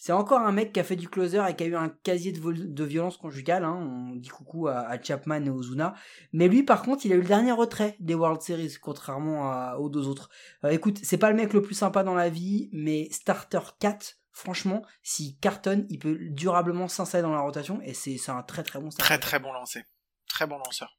[0.00, 2.32] C'est encore un mec qui a fait du closer et qui a eu un casier
[2.32, 3.64] de, violence conjugale.
[3.64, 3.74] Hein.
[3.74, 5.92] On dit coucou à, à Chapman et Ozuna.
[6.32, 9.76] Mais lui, par contre, il a eu le dernier retrait des World Series, contrairement à-
[9.76, 10.30] aux deux autres.
[10.64, 14.16] Euh, écoute, c'est pas le mec le plus sympa dans la vie, mais starter 4,
[14.32, 18.62] franchement, s'il cartonne, il peut durablement s'installer dans la rotation et c'est c'est un très
[18.62, 19.06] très bon starter.
[19.06, 19.84] Très très bon lancé.
[20.30, 20.98] Très bon lanceur.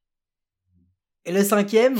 [1.26, 1.98] Et le cinquième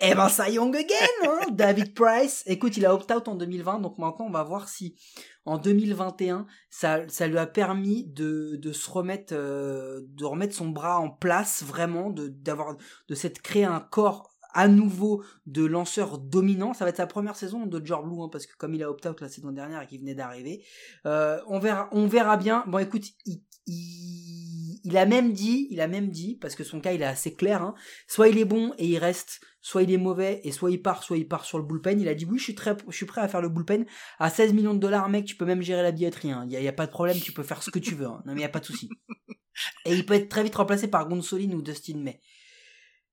[0.00, 2.42] Eh ben, ça Young again, hein David Price.
[2.46, 4.96] Écoute, il a opt-out en 2020, donc maintenant on va voir si
[5.44, 10.68] en 2021 ça, ça lui a permis de, de se remettre, euh, de remettre son
[10.68, 12.76] bras en place vraiment, de d'avoir,
[13.08, 16.72] de s'être créé un corps à nouveau de lanceur dominant.
[16.72, 18.90] Ça va être sa première saison de George Blue, hein, parce que comme il a
[18.90, 20.64] opt-out la saison dernière et qu'il venait d'arriver,
[21.06, 22.64] euh, on verra, on verra bien.
[22.66, 26.80] Bon, écoute, il, il, il, a même dit, il a même dit, parce que son
[26.80, 27.74] cas il est assez clair, hein,
[28.06, 31.02] soit il est bon et il reste, soit il est mauvais et soit il part,
[31.02, 32.00] soit il part sur le bullpen.
[32.00, 33.84] Il a dit oui, je suis très, je suis prêt à faire le bullpen
[34.18, 36.28] à 16 millions de dollars, mec, tu peux même gérer la billetterie.
[36.28, 36.46] Il hein.
[36.48, 38.06] y, a, y, a, pas de problème, tu peux faire ce que tu veux.
[38.06, 38.22] Hein.
[38.26, 38.88] Non mais y a pas de souci.
[39.86, 42.20] Et il peut être très vite remplacé par Gonsolin ou Dustin May.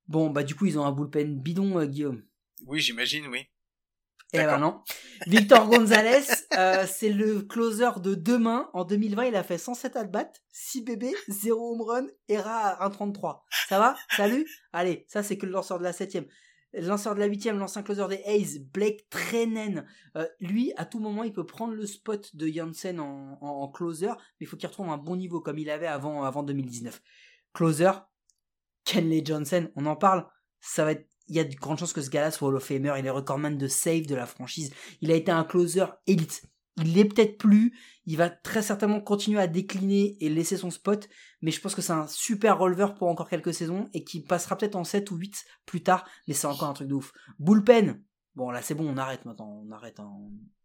[0.08, 2.22] Bon bah du coup ils ont un bullpen bidon, euh, Guillaume.
[2.66, 3.46] Oui, j'imagine, oui.
[4.34, 4.80] Eh ben non.
[5.26, 6.24] Victor Gonzalez,
[6.56, 8.70] euh, c'est le closer de demain.
[8.72, 13.42] En 2020, il a fait 107 at-bats, 6 bébés, 0 home run, ERA 1.33.
[13.68, 13.94] Ça va?
[14.16, 14.48] Salut?
[14.72, 16.26] Allez, ça c'est que le lanceur de la 7
[16.72, 19.86] Le lanceur de la 8 l'ancien closer des A's, Blake Trennen.
[20.16, 24.06] Euh, lui, à tout moment, il peut prendre le spot de Janssen en, en, closer,
[24.06, 27.02] mais il faut qu'il retrouve un bon niveau comme il avait avant, avant 2019.
[27.52, 27.90] Closer,
[28.84, 30.26] Kenley Johnson, on en parle.
[30.60, 32.64] Ça va être il y a de grandes chances que ce gars-là soit Hall of
[32.64, 32.92] Famer.
[32.98, 34.72] Il est recordman de save de la franchise.
[35.00, 36.42] Il a été un closer élite.
[36.76, 37.74] Il l'est peut-être plus.
[38.06, 41.08] Il va très certainement continuer à décliner et laisser son spot.
[41.40, 44.56] Mais je pense que c'est un super releveur pour encore quelques saisons et qui passera
[44.56, 46.06] peut-être en 7 ou 8 plus tard.
[46.26, 47.12] Mais c'est encore un truc de ouf.
[47.38, 48.02] Bullpen.
[48.34, 49.62] Bon, là, c'est bon, on arrête maintenant.
[49.66, 50.00] On arrête.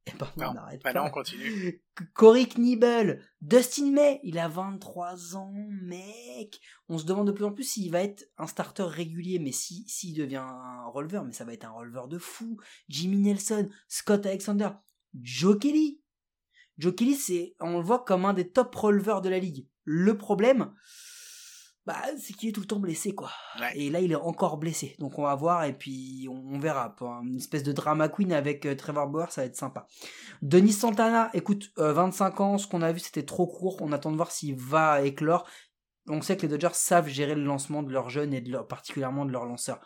[0.38, 0.82] Ben, on arrête.
[0.84, 1.84] Bah non, on continue.
[2.14, 6.62] Corey Knibel, Dustin May, il a 23 ans, mec.
[6.88, 9.84] On se demande de plus en plus s'il va être un starter régulier, mais si
[9.88, 12.58] s'il devient un releveur, mais ça va être un releveur de fou.
[12.88, 14.70] Jimmy Nelson, Scott Alexander,
[15.22, 16.02] Joe Kelly.
[16.78, 19.68] Joe Kelly, c'est, on le voit comme un des top releveurs de la ligue.
[19.84, 20.74] Le problème,
[21.88, 23.32] bah, c'est qu'il est tout le temps blessé, quoi.
[23.74, 24.98] Et là, il est encore blessé.
[25.00, 26.94] Donc, on va voir et puis on, verra.
[27.24, 29.88] Une espèce de drama queen avec euh, Trevor Bauer, ça va être sympa.
[30.42, 33.78] Denis Santana, écoute, 25 euh, ans, ce qu'on a vu, c'était trop court.
[33.80, 35.48] On attend de voir s'il va éclore.
[36.10, 38.68] On sait que les Dodgers savent gérer le lancement de leurs jeunes et de leur,
[38.68, 39.80] particulièrement de leurs lanceurs.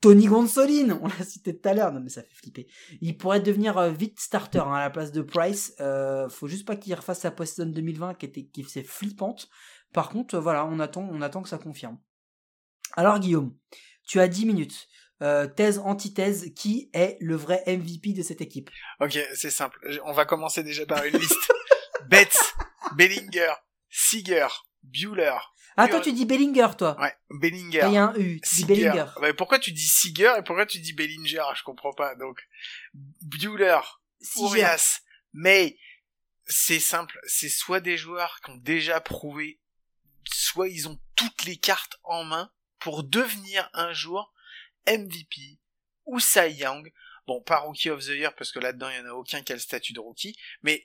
[0.00, 2.66] Tony Gonsolin, on l'a cité tout à l'heure, non mais ça fait flipper.
[3.00, 5.74] Il pourrait devenir euh, vite starter hein, à la place de Price.
[5.80, 9.48] Euh, faut juste pas qu'il refasse sa post-saison 2020 qui était qui flippante.
[9.94, 11.98] Par contre, voilà, on attend, on attend que ça confirme.
[12.96, 13.56] Alors Guillaume,
[14.06, 14.88] tu as 10 minutes.
[15.22, 18.68] Euh, thèse, antithèse, qui est le vrai MVP de cette équipe?
[19.00, 19.78] Ok, c'est simple.
[20.04, 21.52] On va commencer déjà par une liste.
[22.08, 22.54] Betts,
[22.96, 23.54] Bellinger,
[23.88, 24.48] Seager,
[24.82, 25.38] Bueller.
[25.76, 27.00] Ah, toi, tu dis Bellinger, toi.
[27.00, 27.86] Ouais, Bellinger.
[27.86, 29.06] Il y a un U, tu dis Bellinger.
[29.20, 31.44] Ouais, pourquoi tu dis Seager et pourquoi tu dis Bellinger?
[31.56, 32.16] Je comprends pas.
[32.16, 32.40] Donc,
[33.22, 33.80] Bueller,
[34.36, 35.00] Urias,
[35.32, 35.78] mais
[36.46, 37.18] c'est simple.
[37.26, 39.60] C'est soit des joueurs qui ont déjà prouvé
[40.34, 44.32] soit ils ont toutes les cartes en main pour devenir un jour
[44.86, 45.58] MVP
[46.06, 46.92] ou Cy Young.
[47.26, 49.52] Bon, pas Rookie of the Year parce que là-dedans il y en a aucun qui
[49.52, 50.84] a le statut de rookie, mais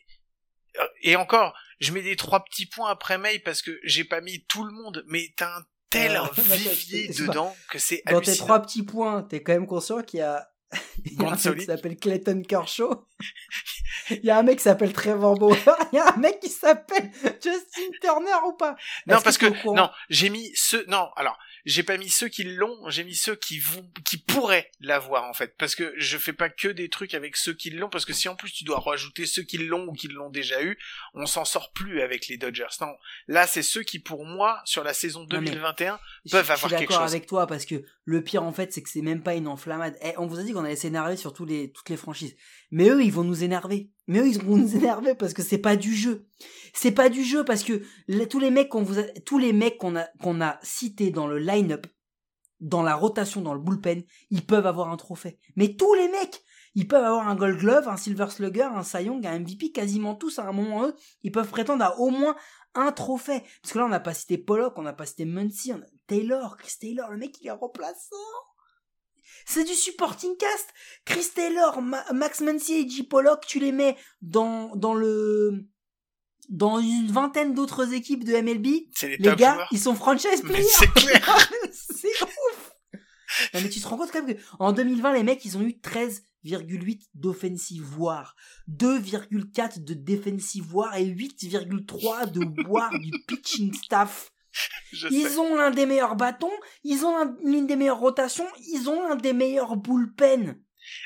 [0.80, 4.22] euh, et encore, je mets des trois petits points après May parce que j'ai pas
[4.22, 8.38] mis tout le monde, mais t'as un tel euh, vivier dedans que c'est Dans tes
[8.38, 10.48] trois petits points, t'es quand même conscient qu'il y a
[11.06, 13.08] il y a un mec qui s'appelle Clayton Kershaw.
[14.10, 15.58] Il y a un mec qui s'appelle Trevor Bauer.
[15.92, 18.76] Il y a un mec qui s'appelle Justin Turner ou pas?
[19.08, 22.90] Non, parce que, non, j'ai mis ce, non, alors, j'ai pas mis ceux qui l'ont,
[22.90, 26.50] j'ai mis ceux qui vont, qui pourraient l'avoir en fait, parce que je fais pas
[26.50, 29.26] que des trucs avec ceux qui l'ont, parce que si en plus tu dois rajouter
[29.26, 30.78] ceux qui l'ont ou qui l'ont déjà eu,
[31.14, 32.68] on s'en sort plus avec les Dodgers.
[32.82, 32.96] Non,
[33.28, 36.00] là c'est ceux qui pour moi sur la saison 2021
[36.32, 36.70] peuvent avoir quelque chose.
[36.70, 39.22] Je suis d'accord avec toi parce que le pire en fait c'est que c'est même
[39.22, 39.98] pas une enflammade.
[40.02, 42.36] Eh, on vous a dit qu'on allait s'énerver sur tous les toutes les franchises,
[42.72, 43.92] mais eux ils vont nous énerver.
[44.08, 46.28] Mais eux ils vont nous énerver parce que c'est pas du jeu.
[46.74, 47.84] C'est pas du jeu parce que
[48.26, 51.28] tous les mecs qu'on vous a, tous les mecs qu'on a qu'on a cités dans
[51.28, 51.88] le line-up,
[52.60, 55.40] dans la rotation, dans le bullpen, ils peuvent avoir un trophée.
[55.56, 56.44] Mais tous les mecs,
[56.76, 60.16] ils peuvent avoir un Gold Glove, un Silver Slugger, un Cy Young, un MVP, quasiment
[60.16, 62.36] tous à un moment eux, ils peuvent prétendre à au moins
[62.76, 63.42] un trophée.
[63.62, 65.86] Parce que là, on n'a pas cité Pollock, on n'a pas cité Muncy, on a
[66.08, 68.16] Taylor, Chris Taylor, le mec il est remplaçant.
[69.46, 70.68] C'est du supporting cast.
[71.06, 71.82] Chris Taylor,
[72.14, 73.04] Max Muncy et J.
[73.04, 75.66] Pollock, tu les mets dans, dans le,
[76.50, 78.66] dans une vingtaine d'autres équipes de MLB,
[79.04, 80.64] les, les gars, ils sont franchise players.
[80.64, 81.52] C'est clair.
[81.72, 82.72] c'est ouf.
[83.54, 85.80] Non, mais tu te rends compte quand même qu'en 2020, les mecs, ils ont eu
[85.84, 88.36] 13,8 d'offensive war,
[88.70, 94.32] 2,4 de defensive war et 8,3 de war du pitching staff.
[95.12, 96.52] ils ont l'un des meilleurs bâtons,
[96.84, 100.60] ils ont l'une des meilleures rotations, ils ont l'un des meilleurs bullpen.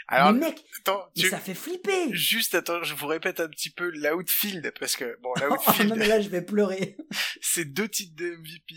[0.07, 2.13] Alors, mais mec, attends, ça fait flipper.
[2.13, 5.89] Juste, attends, je vous répète un petit peu l'outfield, parce que, bon, l'outfield.
[5.89, 6.97] non, mais là, je vais pleurer.
[7.41, 8.75] c'est deux titres de MVP,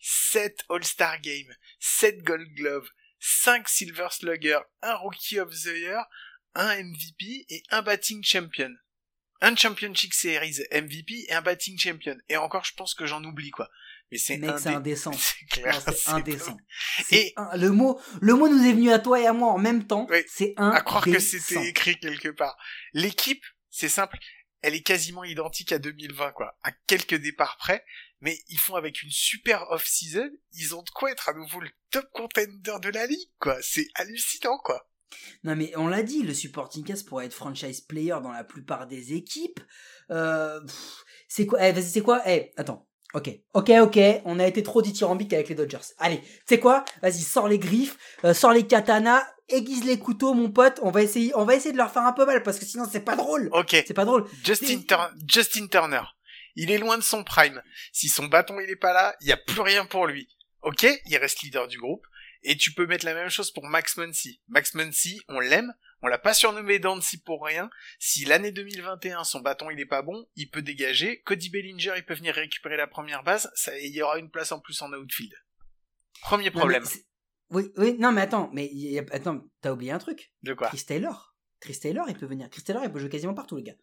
[0.00, 2.88] 7 All-Star Game, 7 Gold Glove,
[3.20, 6.04] 5 Silver Slugger, un Rookie of the Year,
[6.54, 8.72] un MVP et un Batting Champion.
[9.40, 12.16] Un Championship Series MVP et un Batting Champion.
[12.28, 13.68] Et encore, je pense que j'en oublie, quoi.
[14.12, 15.10] Mais c'est indécent.
[15.54, 16.56] C'est indécent.
[17.10, 19.58] Et- un- le mot, le mot nous est venu à toi et à moi en
[19.58, 20.06] même temps.
[20.10, 20.18] Oui.
[20.28, 20.70] C'est un.
[20.70, 22.56] à croire que c'était écrit quelque part.
[22.92, 24.18] L'équipe, c'est simple,
[24.60, 27.84] elle est quasiment identique à 2020, quoi, à quelques départs près,
[28.20, 31.70] mais ils font avec une super off-season, ils ont de quoi être à nouveau le
[31.90, 33.56] top contender de la ligue, quoi.
[33.62, 34.88] C'est hallucinant, quoi.
[35.44, 38.86] Non mais on l'a dit, le supporting cast pourrait être franchise player dans la plupart
[38.86, 39.60] des équipes.
[40.10, 40.60] Euh,
[41.28, 42.88] c'est quoi Eh, vas-y, c'est quoi Eh, attends.
[43.14, 43.98] Ok, ok, ok.
[44.24, 45.78] On a été trop dithyrambique avec les Dodgers.
[45.98, 46.84] Allez, tu sais quoi?
[47.02, 50.78] Vas-y, sors les griffes, euh, sors les katanas, aiguise les couteaux, mon pote.
[50.82, 52.84] On va essayer, on va essayer de leur faire un peu mal parce que sinon
[52.90, 53.48] c'est pas drôle.
[53.52, 54.24] Ok, C'est pas drôle.
[54.44, 56.02] Justin, Tur- Justin Turner,
[56.56, 57.62] il est loin de son prime.
[57.92, 60.28] Si son bâton il est pas là, il y a plus rien pour lui.
[60.62, 62.06] Ok, il reste leader du groupe.
[62.44, 64.40] Et tu peux mettre la même chose pour Max Muncy.
[64.48, 65.72] Max Muncy, on l'aime,
[66.02, 67.70] on l'a pas surnommé Dancy pour rien.
[67.98, 71.22] Si l'année 2021, son bâton il est pas bon, il peut dégager.
[71.22, 73.50] Cody Bellinger, il peut venir récupérer la première base.
[73.54, 75.32] Ça, il y aura une place en plus en outfield.
[76.22, 76.84] Premier problème.
[77.50, 80.32] oui, oui, non mais attends, mais il y a- attends, t'as oublié un truc.
[80.42, 80.68] De quoi?
[80.68, 81.34] Chris Taylor.
[81.60, 82.48] Chris Taylor, il peut venir.
[82.50, 83.74] Chris Taylor, il peut jouer quasiment partout, le gars.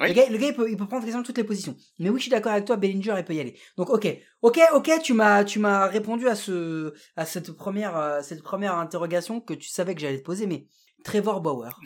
[0.00, 0.08] Oui.
[0.08, 1.76] Le gars, le gars, il peut, il peut prendre quasiment toutes les positions.
[1.98, 3.58] Mais oui, je suis d'accord avec toi, Bellinger, il peut y aller.
[3.76, 4.06] Donc, ok,
[4.40, 8.74] ok, ok, tu m'as, tu m'as répondu à ce, à cette première, euh, cette première
[8.76, 10.66] interrogation que tu savais que j'allais te poser, mais
[11.02, 11.78] Trevor Bauer.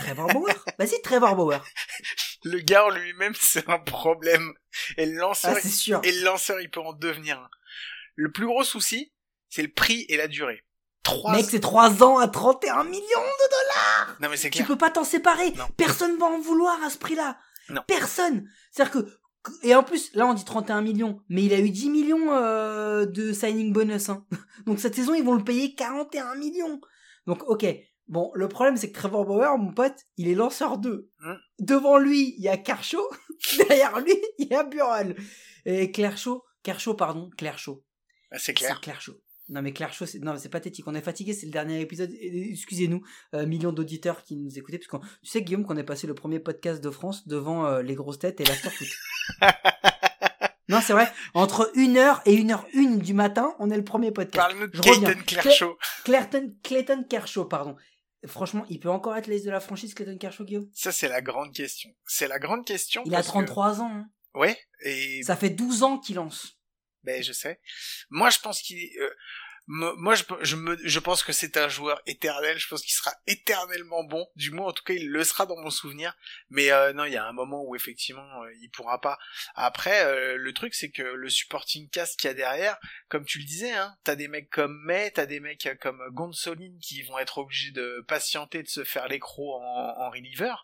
[0.00, 0.54] Trevor Bauer?
[0.78, 1.60] Vas-y, Trevor Bauer.
[2.44, 4.52] Le gars en lui-même, c'est un problème.
[4.96, 6.00] Et le lanceur, Ah, c'est sûr.
[6.04, 7.48] et le lanceur, il peut en devenir un.
[8.16, 9.12] Le plus gros souci,
[9.48, 10.64] c'est le prix et la durée.
[11.32, 14.16] Mec, c'est 3 ans à 31 millions de dollars.
[14.20, 14.66] Non mais c'est Tu clair.
[14.68, 15.50] peux pas t'en séparer.
[15.52, 15.66] Non.
[15.76, 17.38] Personne va en vouloir à ce prix-là.
[17.68, 17.82] Non.
[17.86, 18.48] Personne.
[18.72, 19.18] C'est-à-dire que
[19.62, 23.04] et en plus, là on dit 31 millions, mais il a eu 10 millions euh,
[23.04, 24.08] de signing bonus.
[24.08, 24.24] Hein.
[24.66, 26.80] Donc cette saison, ils vont le payer 41 millions.
[27.26, 27.66] Donc ok.
[28.06, 31.10] Bon, le problème c'est que Trevor Bauer, mon pote, il est lanceur 2.
[31.20, 31.34] Hmm.
[31.58, 33.08] Devant lui, il y a Kershaw.
[33.58, 35.16] Derrière lui, il y a Burrell.
[35.64, 37.82] Et Kershaw, Kershaw, pardon, Kershaw.
[38.30, 38.80] Ah, C'est clair.
[39.00, 39.12] C'est.
[39.50, 40.86] Non mais Kershaw, c'est non c'est pathétique.
[40.88, 42.10] On est fatigué, c'est le dernier épisode.
[42.12, 43.02] Excusez-nous,
[43.34, 46.14] euh, millions d'auditeurs qui nous écoutaient, parce que tu sais Guillaume qu'on est passé le
[46.14, 48.88] premier podcast de France devant euh, les grosses têtes et la Foot.
[50.70, 51.12] non c'est vrai.
[51.34, 54.48] Entre 1h et 1h01 du matin, on est le premier podcast.
[54.48, 54.80] Parle-nous de.
[54.80, 55.76] Clayton Kershaw.
[56.04, 57.76] Clayton, Clayton Kershaw, pardon.
[58.26, 60.68] Franchement, il peut encore être l'ace de la franchise, Clayton Kershaw, Guillaume?
[60.74, 61.90] Ça, c'est la grande question.
[62.06, 63.02] C'est la grande question.
[63.06, 63.90] Il a parce que- 33 ans.
[63.92, 64.08] hein.
[64.34, 64.58] Ouais.
[64.84, 66.58] Et Ça fait 12 ans qu'il lance.
[67.04, 67.60] ben je sais.
[68.10, 68.88] Moi, je pense qu'il.
[68.98, 69.10] euh,
[69.66, 72.58] moi, je, je me, je pense que c'est un joueur éternel.
[72.58, 74.26] Je pense qu'il sera éternellement bon.
[74.36, 76.14] Du moins, en tout cas, il le sera dans mon souvenir.
[76.50, 79.18] Mais euh, non, il y a un moment où effectivement, euh, il pourra pas.
[79.54, 82.76] Après, euh, le truc, c'est que le supporting cast qu'il y a derrière,
[83.08, 86.76] comme tu le disais, hein, t'as des mecs comme May, t'as des mecs comme Gonsolin
[86.80, 90.54] qui vont être obligés de patienter, de se faire les crocs en, en reliever,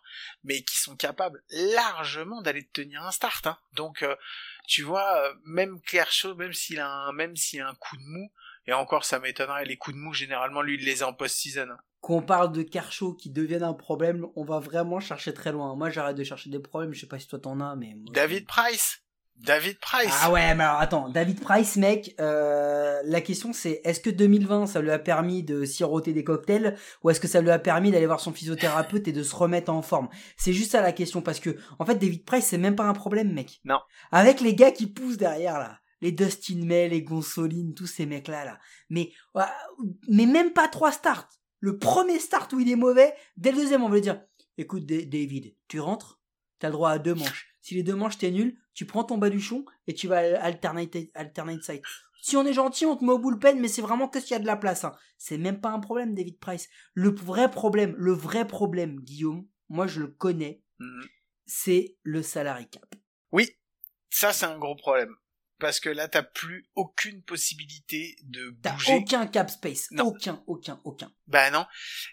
[0.43, 3.47] mais qui sont capables largement d'aller te tenir un start.
[3.47, 3.57] Hein.
[3.73, 4.15] Donc, euh,
[4.67, 8.31] tu vois, euh, même Kershaw, même s'il a même s'il a un coup de mou,
[8.67, 11.67] et encore, ça m'étonnerait, les coups de mou, généralement, lui, il les a en post-season.
[11.99, 15.75] qu'on parle de Kershaw qui devienne un problème, on va vraiment chercher très loin.
[15.75, 16.93] Moi, j'arrête de chercher des problèmes.
[16.93, 18.99] Je sais pas si toi t'en as, mais David Price
[19.37, 22.13] David Price Ah ouais, mais alors attends, David Price, mec.
[22.19, 26.77] euh, la question c'est est-ce que 2020 ça lui a permis de siroter des cocktails
[27.03, 29.71] ou est-ce que ça lui a permis d'aller voir son physiothérapeute et de se remettre
[29.71, 30.09] en forme?
[30.37, 32.93] C'est juste ça la question parce que en fait David Price c'est même pas un
[32.93, 33.61] problème, mec.
[33.65, 33.79] Non.
[34.11, 35.79] Avec les gars qui poussent derrière là.
[36.01, 38.59] Les Dustin May, les Gonsolin, tous ces mecs-là, là.
[38.89, 39.11] Mais,
[40.07, 41.29] mais même pas trois starts.
[41.59, 44.21] Le premier start où il est mauvais, dès le deuxième, on lui dire,
[44.57, 46.19] écoute, Da- David, tu rentres,
[46.59, 47.53] t'as le droit à deux manches.
[47.61, 51.61] Si les deux manches t'es nul, tu prends ton baluchon et tu vas alternate, alternate
[51.63, 51.81] side.
[52.23, 54.35] Si on est gentil, on te met au bullpen, mais c'est vraiment que s'il y
[54.35, 54.83] a de la place.
[54.83, 54.93] Hein.
[55.17, 56.67] C'est même pas un problème, David Price.
[56.95, 61.03] Le vrai problème, le vrai problème, Guillaume, moi je le connais, Mhm.
[61.45, 62.95] c'est le salary cap.
[63.31, 63.49] Oui,
[64.09, 65.15] ça, c'est un gros problème.
[65.61, 68.95] Parce que là, t'as plus aucune possibilité de T'as bouger.
[68.95, 69.87] aucun cap space.
[69.91, 70.05] Non.
[70.07, 71.11] Aucun, aucun, aucun.
[71.27, 71.65] Bah non.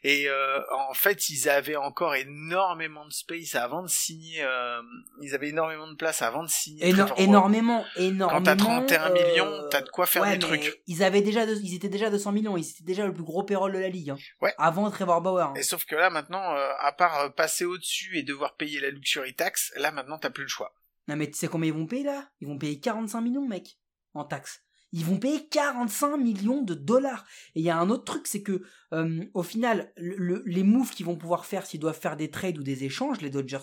[0.04, 4.42] Et euh, en fait, ils avaient encore énormément de space avant de signer.
[4.42, 4.80] euh,
[5.22, 6.84] ils avaient énormément de place avant de signer.
[6.84, 7.24] Éno- Trevor Bauer.
[7.24, 8.38] énormément, énormément.
[8.38, 10.80] Quand t'as 31 euh, millions, t'as de quoi faire ouais, des trucs.
[10.86, 12.56] Ils avaient déjà, deux- ils étaient déjà 200 millions.
[12.58, 14.10] Ils étaient déjà le plus gros payroll de la ligue.
[14.10, 14.18] Hein.
[14.42, 14.54] Ouais.
[14.58, 15.40] Avant Trevor Bauer.
[15.48, 15.54] hein.
[15.56, 18.90] Et sauf que là, maintenant, euh, à part euh, passer au-dessus et devoir payer la
[18.90, 20.74] luxury tax, là, maintenant, t'as plus le choix.
[21.08, 22.28] Non mais tu sais combien ils vont payer là?
[22.40, 23.78] Ils vont payer 45 millions, mec,
[24.14, 24.62] en taxes.
[24.92, 27.26] Ils vont payer 45 millions de dollars.
[27.54, 28.62] Et il y a un autre truc, c'est que
[28.94, 32.30] euh, au final, le- le- les moves qu'ils vont pouvoir faire s'ils doivent faire des
[32.30, 33.58] trades ou des échanges, les Dodgers.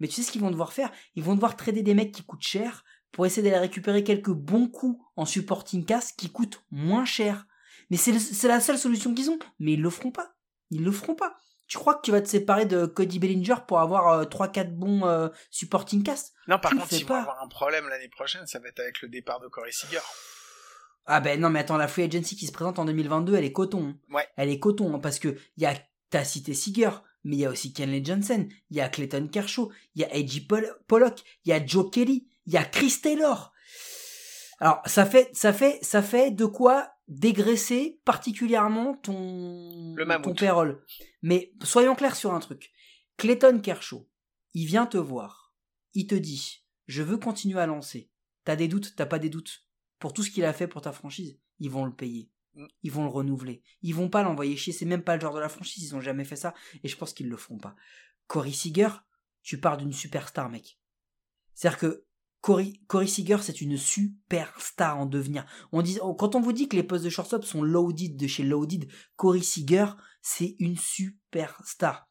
[0.00, 0.92] Mais tu sais ce qu'ils vont devoir faire?
[1.14, 4.68] Ils vont devoir trader des mecs qui coûtent cher pour essayer d'aller récupérer quelques bons
[4.68, 7.46] coups en supporting cast qui coûtent moins cher.
[7.88, 9.38] Mais c'est la seule solution qu'ils ont.
[9.58, 10.34] Mais ils le feront pas.
[10.70, 11.38] Ils le feront pas.
[11.68, 15.28] Tu crois que tu vas te séparer de Cody Bellinger pour avoir 3-4 bons euh,
[15.50, 17.20] supporting cast Non, par Tu contre, ils vont pas.
[17.22, 19.98] avoir un problème l'année prochaine, ça va être avec le départ de Corey Seager.
[21.06, 23.52] Ah ben non, mais attends, la free agency qui se présente en 2022, elle est
[23.52, 23.88] coton.
[23.88, 23.98] hein.
[24.14, 24.26] Ouais.
[24.36, 25.74] Elle est coton, hein, parce que y a,
[26.10, 26.90] t'as cité Seager,
[27.24, 30.08] mais il y a aussi Kenley Johnson, il y a Clayton Kershaw, il y a
[30.08, 30.42] A.J.
[30.42, 33.52] Pol- Pollock, il y a Joe Kelly, il y a Chris Taylor.
[34.58, 40.84] Alors, ça fait, ça fait, ça fait de quoi dégraisser particulièrement ton, Le ton payroll.
[41.22, 42.72] Mais soyons clairs sur un truc.
[43.16, 44.08] Clayton Kershaw,
[44.54, 45.54] il vient te voir.
[45.94, 48.10] Il te dit, je veux continuer à lancer.
[48.44, 49.66] T'as des doutes, t'as pas des doutes.
[49.98, 52.30] Pour tout ce qu'il a fait pour ta franchise, ils vont le payer.
[52.54, 52.66] Mm.
[52.82, 53.62] Ils vont le renouveler.
[53.82, 54.72] Ils vont pas l'envoyer chier.
[54.72, 55.84] C'est même pas le genre de la franchise.
[55.84, 56.54] Ils ont jamais fait ça.
[56.82, 57.76] Et je pense qu'ils le feront pas.
[58.26, 58.90] Corey Seager,
[59.42, 60.78] tu pars d'une superstar, mec.
[61.54, 62.05] C'est-à-dire que
[62.46, 65.44] Corey, Corey Seager, c'est une superstar en devenir.
[65.72, 68.44] On dit, quand on vous dit que les postes de shortstop sont loaded de chez
[68.44, 68.86] loaded,
[69.16, 69.86] Corey Seager,
[70.22, 72.08] c'est une superstar.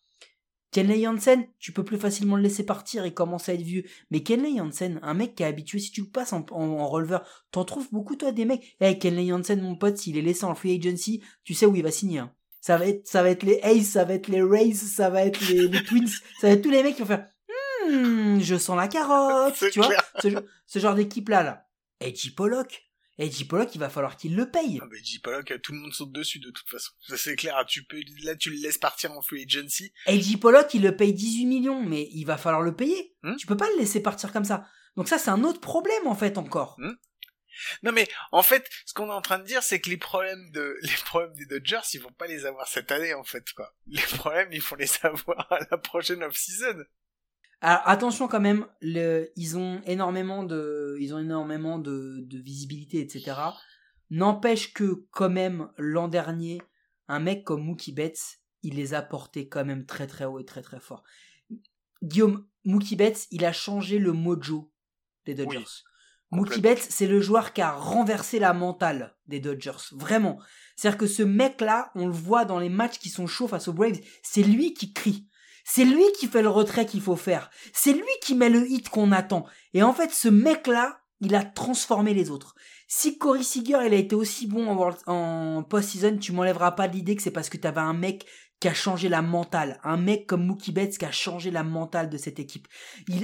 [0.71, 3.85] Kenley Jansen, tu peux plus facilement le laisser partir et commencer à être vieux.
[4.11, 7.01] Mais Kenley Jansen, un mec qui est habitué, si tu passes en, en,
[7.51, 8.75] t'en trouves beaucoup toi des mecs.
[8.81, 11.83] Eh, Kenley Jansen, mon pote, s'il est laissé en free agency, tu sais où il
[11.83, 12.19] va signer.
[12.19, 12.33] hein.
[12.59, 16.09] Ça va être, les Aces, ça va être les Rays, ça va être les Twins,
[16.41, 17.29] ça va être tous les mecs qui vont faire,
[17.89, 19.95] hmm, je sens la carotte, tu vois.
[20.21, 21.67] Ce, genre- ce genre d'équipe là, là.
[21.99, 22.83] Edgy Pollock.
[23.17, 24.79] Edgy Pollock, il va falloir qu'il le paye.
[24.83, 25.19] Ah, J.
[25.19, 26.91] Pollock, tout le monde saute dessus de toute façon.
[27.07, 27.63] Ça c'est clair.
[27.65, 29.93] Tu peux, là, tu le laisses partir en free agency.
[30.05, 33.15] AJ Pollock, il le paye 18 millions, mais il va falloir le payer.
[33.23, 33.37] Hmm.
[33.37, 34.67] Tu peux pas le laisser partir comme ça.
[34.97, 36.77] Donc ça, c'est un autre problème, en fait, encore.
[37.83, 40.51] Non mais en fait, ce qu'on est en train de dire, c'est que les problèmes
[40.51, 43.73] de les problèmes des Dodgers, ils vont pas les avoir cette année en fait quoi.
[43.87, 46.83] Les problèmes, il faut les avoir à la prochaine off-season.
[47.67, 52.99] Alors, attention quand même, le, ils ont énormément de, ils ont énormément de, de visibilité,
[52.99, 53.33] etc.
[54.11, 56.61] N'empêche que, quand même, l'an dernier,
[57.07, 60.45] un mec comme Mookie Betts, il les a portés quand même très très haut et
[60.45, 61.01] très très fort.
[62.03, 64.71] Guillaume, Mookie Betts, il a changé le mojo
[65.25, 65.57] des Dodgers.
[65.57, 66.61] Oui, Mookie.
[66.61, 69.89] Betts, c'est le joueur qui a renversé la mentale des Dodgers.
[69.93, 70.39] Vraiment.
[70.75, 73.73] C'est-à-dire que ce mec-là, on le voit dans les matchs qui sont chauds face aux
[73.73, 75.27] Braves, c'est lui qui crie.
[75.67, 77.49] C'est lui qui fait le retrait qu'il faut faire.
[77.73, 79.45] C'est lui qui met le hit qu'on attend.
[79.73, 82.53] Et en fait, ce mec-là, il a transformé les autres.
[82.87, 84.67] Si Corey Seager, il a été aussi bon
[85.07, 88.27] en, post-season, tu m'enlèveras pas l'idée que c'est parce que t'avais un mec
[88.59, 89.79] qui a changé la mentale.
[89.83, 92.67] Un mec comme Mookie Betts qui a changé la mentale de cette équipe.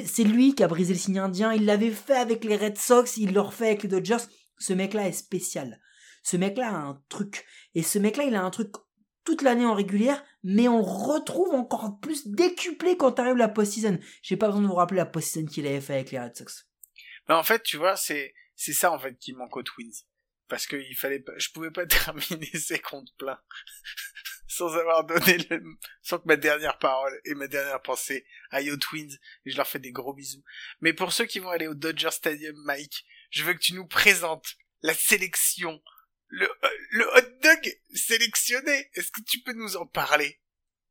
[0.06, 1.54] C'est lui qui a brisé le signe indien.
[1.54, 3.18] Il l'avait fait avec les Red Sox.
[3.18, 4.26] Il le refait avec les Dodgers.
[4.58, 5.80] Ce mec-là est spécial.
[6.24, 7.46] Ce mec-là a un truc.
[7.76, 8.72] Et ce mec-là, il a un truc
[9.24, 14.00] toute l'année en régulière, mais on retrouve encore plus décuplé quand arrive la post-season.
[14.22, 16.68] J'ai pas besoin de vous rappeler la post-season qu'il avait fait avec les Red Sox.
[17.28, 20.06] Mais en fait, tu vois, c'est c'est ça en fait qui manque aux Twins.
[20.48, 23.40] Parce que il fallait pas, je pouvais pas terminer ces comptes pleins
[24.48, 25.64] sans avoir donné le,
[26.02, 29.68] sans que ma dernière parole et ma dernière pensée aillent aux Twins et je leur
[29.68, 30.44] fais des gros bisous.
[30.82, 33.88] Mais pour ceux qui vont aller au Dodger Stadium, Mike, je veux que tu nous
[33.88, 35.82] présentes la sélection,
[36.32, 38.90] le, euh, le hot dog sélectionné.
[38.96, 40.40] Est-ce que tu peux nous en parler?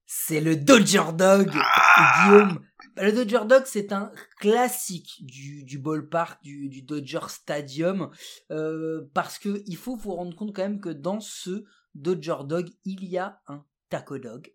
[0.07, 2.66] C'est le Dodger Dog, Ah Guillaume.
[2.97, 4.11] Bah, Le Dodger Dog, c'est un
[4.41, 8.11] classique du, du ballpark, du, du Dodger Stadium,
[8.51, 11.64] euh, parce que il faut vous rendre compte quand même que dans ce
[11.95, 14.53] Dodger Dog, il y a un taco dog.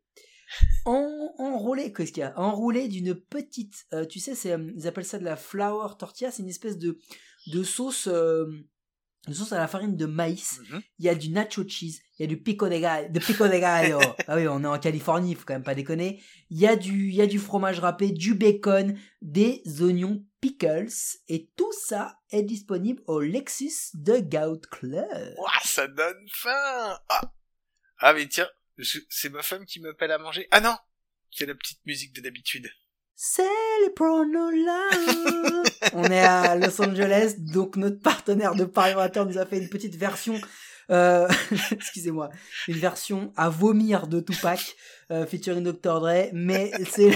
[0.86, 2.38] En, enroulé, qu'est-ce qu'il y a?
[2.38, 6.44] Enroulé d'une petite, euh, tu sais, c'est, ils appellent ça de la flour tortilla, c'est
[6.44, 7.00] une espèce de,
[7.48, 8.46] de sauce, euh,
[9.28, 10.82] de sauce à la farine de maïs Mhm.
[11.00, 13.48] il y a du nacho cheese, il y a du pico de gallo, de pico
[13.48, 14.00] de gallo.
[14.28, 16.22] ah oui, on est en Californie, il faut quand même pas déconner.
[16.50, 20.88] Il y a du, il y a du fromage râpé, du bacon, des oignons pickles,
[21.28, 25.36] et tout ça est disponible au Lexus de Gout Club.
[25.38, 27.00] Ouah, ça donne faim.
[27.10, 27.22] Ah,
[28.00, 28.48] ah mais tiens,
[29.10, 30.48] c'est ma femme qui m'appelle à manger.
[30.52, 30.78] Ah non,
[31.32, 32.70] c'est la petite musique de d'habitude.
[33.18, 33.44] C'est
[33.82, 34.90] les pronola.
[35.94, 39.70] On est à Los Angeles, donc notre partenaire de Paris Amateur nous a fait une
[39.70, 40.36] petite version,
[40.92, 41.26] euh,
[41.72, 42.30] excusez-moi,
[42.68, 44.76] une version à vomir de Tupac,
[45.12, 46.02] euh, featuring Dr.
[46.02, 47.12] Dre, mais c'est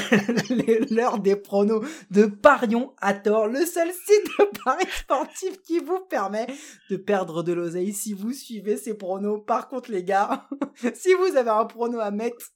[0.90, 6.00] l'heure des pronos de Parion à tort, le seul site de paris sportif qui vous
[6.10, 6.48] permet
[6.90, 9.44] de perdre de l'oseille si vous suivez ces pronos.
[9.46, 10.48] Par contre, les gars,
[10.94, 12.54] si vous avez un prono à mettre,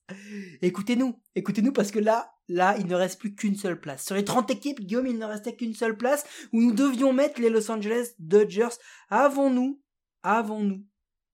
[0.62, 4.06] écoutez-nous, écoutez-nous parce que là, là, il ne reste plus qu'une seule place.
[4.06, 7.42] Sur les 30 équipes, Guillaume, il ne restait qu'une seule place où nous devions mettre
[7.42, 8.76] les Los Angeles Dodgers.
[9.10, 9.82] Avons-nous,
[10.24, 10.86] avons-nous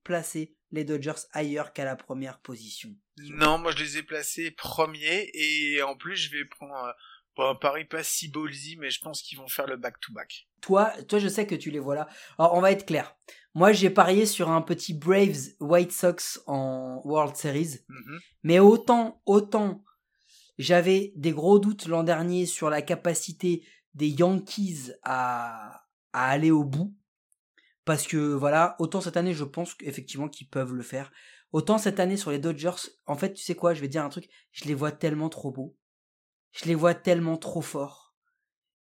[0.04, 5.30] placé les Dodgers ailleurs qu'à la première position Non, moi je les ai placés premiers
[5.34, 6.92] et en plus je vais prendre euh,
[7.36, 10.48] bon, un pari pas si ballsy, mais je pense qu'ils vont faire le back-to-back.
[10.62, 12.08] Toi, toi, je sais que tu les vois là.
[12.38, 13.16] Alors, on va être clair.
[13.56, 17.80] Moi, j'ai parié sur un petit Braves White Sox en World Series.
[17.88, 18.20] Mhm.
[18.44, 19.84] Mais autant, autant,
[20.60, 26.64] j'avais des gros doutes l'an dernier sur la capacité des Yankees à, à aller au
[26.64, 26.96] bout.
[27.86, 31.12] Parce que voilà, autant cette année, je pense qu'effectivement qu'ils peuvent le faire.
[31.52, 32.76] Autant cette année sur les Dodgers,
[33.08, 35.50] en fait, tu sais quoi, je vais dire un truc, je les vois tellement trop
[35.52, 35.76] beaux.
[36.52, 38.14] Je les vois tellement trop forts.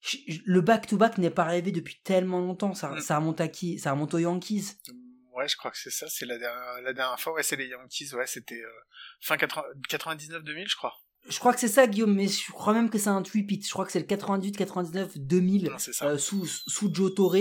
[0.01, 2.75] Je- je- le back-to-back n'est pas arrivé depuis tellement longtemps.
[2.75, 3.01] Ça, Mm.
[3.01, 4.73] ça remonte à qui Ça remonte aux Yankees.
[5.33, 6.07] Ouais, je crois que c'est ça.
[6.11, 7.33] C'est la dernière, la dernière fois.
[7.33, 8.13] Ouais, c'est les Yankees.
[8.15, 8.69] Ouais, c'était euh,
[9.21, 10.95] fin 80 99-2000, je crois.
[11.29, 13.67] Je crois que c'est ça, Guillaume, mais je crois même que c'est un repeat.
[13.67, 16.07] Je crois que c'est le 98, 99, 2000 Non, c'est ça.
[16.07, 17.37] euh, sous, sous Joe Torre.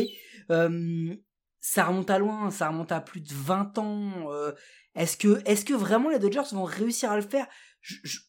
[0.52, 1.16] Euh,
[1.60, 4.32] ça remonte à loin, ça remonte à plus de 20 ans.
[4.32, 4.52] euh,
[4.96, 7.48] est-ce que, est-ce que vraiment les Dodgers vont réussir à le faire?
[7.82, 8.20] Je, je,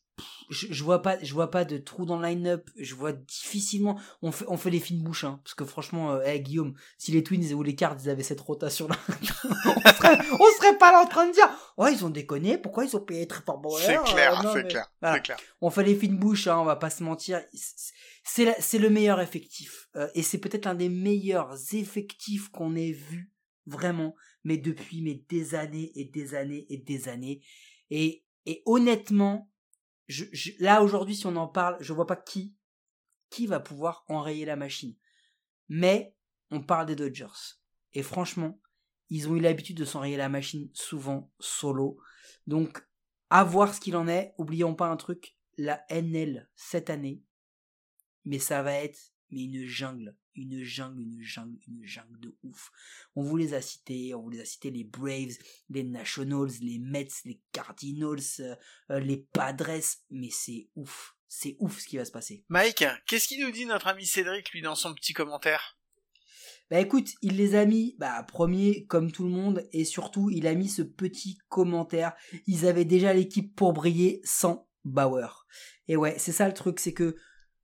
[0.51, 2.68] je, je vois pas, je vois pas de trou dans le line-up.
[2.76, 3.99] Je vois difficilement.
[4.22, 7.12] On fait, on fait les fines bouches, hein, parce que franchement, euh, hey, Guillaume, si
[7.12, 8.96] les Twins ou les Cards ils avaient cette rotation-là,
[9.44, 12.59] on serait, on serait pas là en train de dire, ouais, ils ont déconné.
[12.59, 15.22] Pourquoi ils ont payé très fort c'est clair, Euh, non, c'est mais- clair, voilà c'est
[15.22, 15.36] clair.
[15.61, 17.40] on fait les fines bouches, hein, on va pas se mentir.
[18.24, 19.88] C'est c'est le meilleur effectif.
[19.96, 23.30] Euh, et c'est peut-être l'un des meilleurs effectifs qu'on ait vu,
[23.66, 27.40] vraiment, mais depuis mais des années et des années et des années.
[27.90, 29.51] Et, et honnêtement,
[30.59, 32.55] là aujourd'hui, si on en parle, je vois pas qui,
[33.31, 34.97] qui va pouvoir enrayer la machine.
[35.69, 36.15] Mais
[36.51, 37.57] on parle des Dodgers.
[37.93, 38.61] Et franchement,
[39.11, 41.99] ils ont eu l'habitude de s'enrayer la machine souvent solo.
[42.47, 42.83] Donc,
[43.31, 44.35] à voir ce qu'il en est.
[44.39, 47.23] Oublions pas un truc, la NL cette année,
[48.25, 52.70] mais ça va être mais une jungle, une jungle, une jungle, une jungle de ouf.
[53.16, 55.36] On vous les a cités, on vous les a cités les Braves,
[55.68, 58.55] les Nationals, les Mets, les Cardinals, euh,
[58.91, 59.80] euh, les Padres,
[60.11, 62.45] mais c'est ouf, c'est ouf ce qui va se passer.
[62.49, 65.78] Mike, qu'est-ce qu'il nous dit notre ami Cédric, lui, dans son petit commentaire?
[66.70, 70.47] Bah écoute, il les a mis, bah premier comme tout le monde, et surtout il
[70.47, 72.12] a mis ce petit commentaire.
[72.47, 75.47] Ils avaient déjà l'équipe pour briller sans Bauer.
[75.89, 77.16] Et ouais, c'est ça le truc, c'est que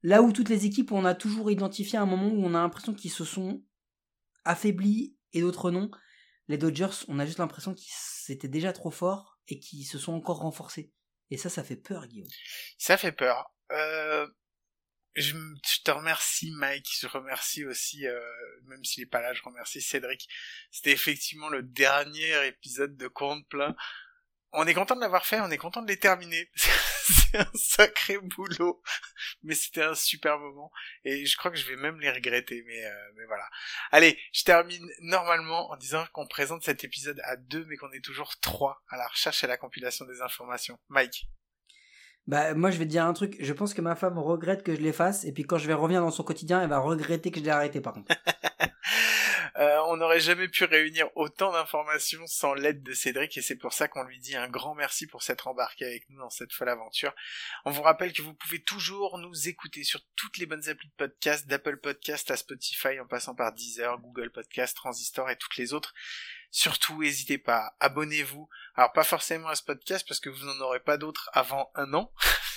[0.05, 2.95] là où toutes les équipes, on a toujours identifié un moment où on a l'impression
[2.95, 3.65] qu'ils se sont
[4.45, 5.91] affaiblis et d'autres non.
[6.47, 7.89] Les Dodgers, on a juste l'impression qu'ils
[8.29, 10.93] étaient déjà trop forts et qu'ils se sont encore renforcés.
[11.31, 12.29] Et ça, ça fait peur, Guillaume.
[12.77, 13.51] Ça fait peur.
[13.73, 14.27] Euh,
[15.15, 15.35] je,
[15.83, 16.87] te remercie, Mike.
[17.01, 18.21] Je remercie aussi, euh,
[18.65, 20.29] même s'il est pas là, je remercie Cédric.
[20.71, 23.75] C'était effectivement le dernier épisode de Compte plein.
[24.53, 26.51] On est content de l'avoir fait, on est content de les terminer.
[27.39, 28.81] Un sacré boulot,
[29.43, 30.71] mais c'était un super moment.
[31.05, 33.49] Et je crois que je vais même les regretter, mais, euh, mais voilà.
[33.91, 38.05] Allez, je termine normalement en disant qu'on présente cet épisode à deux, mais qu'on est
[38.05, 40.79] toujours trois à la recherche et à la compilation des informations.
[40.89, 41.29] Mike.
[42.27, 44.75] Bah moi je vais te dire un truc, je pense que ma femme regrette que
[44.75, 47.31] je les fasse, et puis quand je vais revenir dans son quotidien, elle va regretter
[47.31, 48.15] que je l'ai arrêté par contre.
[49.57, 53.73] Euh, on n'aurait jamais pu réunir autant d'informations sans l'aide de Cédric et c'est pour
[53.73, 56.71] ça qu'on lui dit un grand merci pour s'être embarqué avec nous dans cette folle
[56.71, 57.15] aventure.
[57.65, 60.95] On vous rappelle que vous pouvez toujours nous écouter sur toutes les bonnes applis de
[60.97, 65.73] podcast, d'Apple Podcast à Spotify en passant par Deezer, Google Podcast, Transistor et toutes les
[65.73, 65.95] autres.
[66.57, 68.49] Surtout, n'hésitez pas, abonnez-vous.
[68.77, 71.93] Alors pas forcément à ce podcast parce que vous n'en aurez pas d'autres avant un
[71.95, 72.13] an,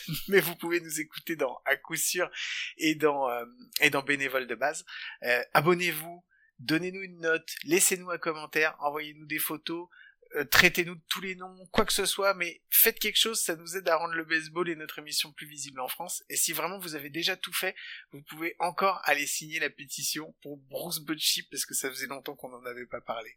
[0.28, 2.30] mais vous pouvez nous écouter dans à coup sûr
[2.78, 3.44] et dans euh,
[3.82, 4.86] et dans bénévole de base.
[5.24, 6.24] Euh, abonnez-vous,
[6.60, 9.90] donnez-nous une note, laissez-nous un commentaire, envoyez-nous des photos,
[10.36, 13.56] euh, traitez-nous de tous les noms, quoi que ce soit, mais faites quelque chose, ça
[13.56, 16.24] nous aide à rendre le baseball et notre émission plus visible en France.
[16.30, 17.76] Et si vraiment vous avez déjà tout fait,
[18.12, 22.36] vous pouvez encore aller signer la pétition pour Bruce Bochy parce que ça faisait longtemps
[22.36, 23.36] qu'on n'en avait pas parlé.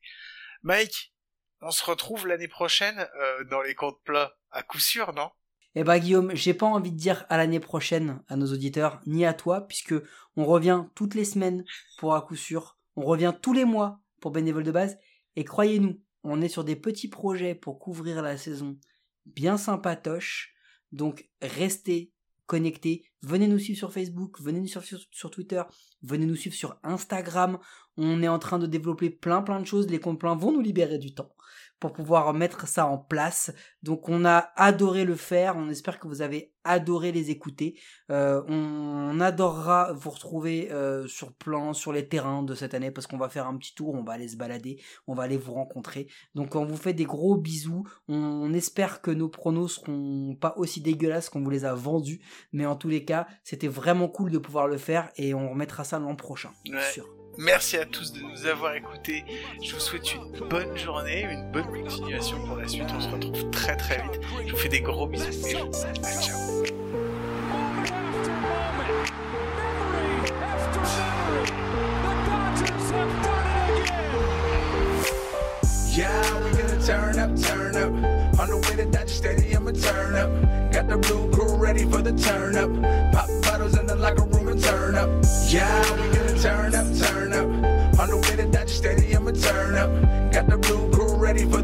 [0.63, 1.15] Mike,
[1.63, 5.31] on se retrouve l'année prochaine euh, dans les comptes plats, à coup sûr, non?
[5.75, 9.25] Eh bah Guillaume, j'ai pas envie de dire à l'année prochaine à nos auditeurs, ni
[9.25, 9.95] à toi, puisque
[10.37, 11.65] on revient toutes les semaines
[11.99, 14.99] pour à coup sûr, on revient tous les mois pour bénévole de base,
[15.37, 18.79] et croyez-nous, on est sur des petits projets pour couvrir la saison
[19.25, 20.55] bien sympatoche,
[20.93, 22.13] donc restez
[22.47, 25.63] connectés, venez nous suivre sur Facebook, venez nous suivre sur Twitter,
[26.03, 27.61] venez nous suivre sur Instagram,
[28.03, 30.61] on est en train de développer plein plein de choses, les comptes pleins vont nous
[30.63, 31.31] libérer du temps
[31.79, 33.53] pour pouvoir mettre ça en place.
[33.83, 37.79] Donc on a adoré le faire, on espère que vous avez adoré les écouter.
[38.11, 43.07] Euh, on adorera vous retrouver euh, sur plan, sur les terrains de cette année parce
[43.07, 45.55] qu'on va faire un petit tour, on va aller se balader, on va aller vous
[45.55, 46.07] rencontrer.
[46.35, 47.85] Donc on vous fait des gros bisous.
[48.09, 52.21] On espère que nos pronos seront pas aussi dégueulasses qu'on vous les a vendus,
[52.53, 55.85] mais en tous les cas, c'était vraiment cool de pouvoir le faire et on remettra
[55.85, 56.93] ça l'an prochain, bien Ouais.
[56.93, 57.09] sûr.
[57.39, 59.25] Merci à tous de nous avoir écoutés.
[59.63, 62.89] Je vous souhaite une bonne journée, une bonne continuation pour la suite.
[62.95, 64.21] On se retrouve très très vite.
[64.47, 65.47] Je vous fais des gros bisous.
[65.47, 66.39] Et je vous dis ciao.
[75.93, 77.91] Yeah, we gonna turn up, turn up.
[78.39, 80.73] On the way to Dodger Stadium and turn up.
[80.73, 82.71] Got the blue crew ready for the turn up.
[83.13, 85.11] Pop bottles in the locker room and turn up.
[85.49, 85.83] Yeah,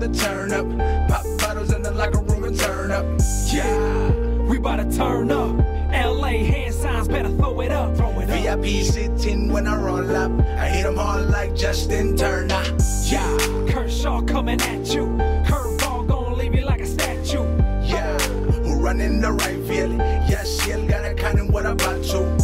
[0.08, 0.66] turn up.
[1.08, 3.04] Pop bottles in the locker room and turn up.
[3.52, 4.10] Yeah.
[4.48, 5.56] We bout to turn up.
[5.92, 7.96] LA hand signs, better throw it up.
[7.96, 8.60] Throw it up.
[8.60, 10.32] VIP sitting when I roll up.
[10.40, 12.62] I hit 'em hard like Justin Turner.
[13.04, 13.36] Yeah.
[13.68, 15.06] Kershaw coming at you.
[15.48, 17.44] Curveball gonna leave you like a statue.
[17.82, 18.18] Yeah.
[18.64, 19.96] Who running the right field?
[20.28, 22.36] Yes, he'll got a kind what I'm about you?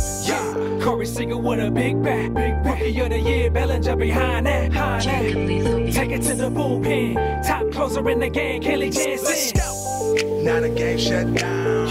[0.83, 0.89] Yeah.
[0.89, 2.35] Corey Singer with a big bat.
[2.35, 2.81] Big bat.
[2.81, 4.71] Rookie of the year, Bellinger behind that.
[4.71, 5.93] Behind that.
[5.93, 7.47] Take it to the bullpen.
[7.47, 9.61] Top closer in the game, Kelly Let's Jansen.
[9.61, 10.43] go.
[10.43, 11.87] Now the game shut down.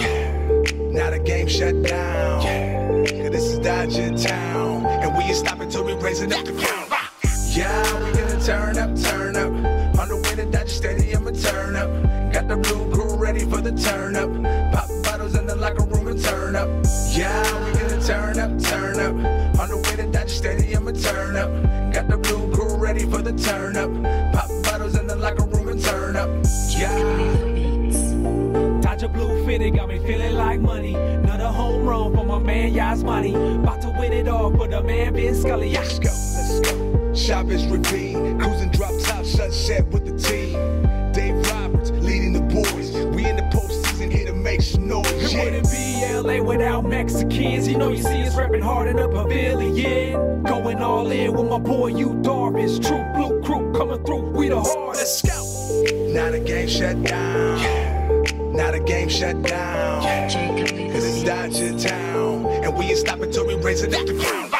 [0.93, 2.41] Now the game shut down.
[2.41, 4.85] Cause this is Dodger Town.
[4.85, 6.91] And we ain't stopping till we raising up the ground.
[7.53, 9.51] Yeah, we gonna turn up, turn up.
[9.99, 12.33] On the way to Dodger Stadium and turn up.
[12.33, 14.29] Got the blue crew ready for the turn up.
[14.73, 16.69] Pop bottles in the locker room and turn up.
[17.11, 17.80] Yeah, we
[23.41, 23.91] turn up.
[24.33, 26.29] Pop bottles in the locker room and turn up.
[26.69, 26.97] Yeah.
[28.81, 30.95] Dodger blue fitted, got me feeling like money.
[30.95, 33.59] Another home run for my man Yasmani.
[33.63, 35.69] About to win it all for the man Ben Scully.
[35.69, 35.81] Yeah.
[35.81, 37.13] Let's go, let's go.
[37.13, 40.80] Shop is ravine, cruising drop top sunset with the team.
[45.35, 47.67] Wouldn't be LA without Mexicans.
[47.67, 50.43] You know you see us repping hard in the pavilion.
[50.43, 52.85] Going all in with my boy you Darvish.
[52.85, 54.31] True blue crew coming through.
[54.31, 55.23] We the hardest.
[55.23, 56.11] Let's go.
[56.13, 58.23] Now the game shut down.
[58.53, 60.01] Now the game shut down.
[60.91, 62.45] Cause it's Dodger Town.
[62.63, 64.53] And we ain't stopping till we raise it up the ground.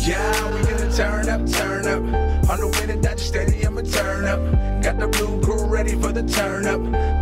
[0.00, 2.50] Yeah, we gonna turn up, turn up.
[2.50, 4.82] On the way to Dodger Stadium and turn up.
[4.82, 7.19] Got the blue crew ready for the turn up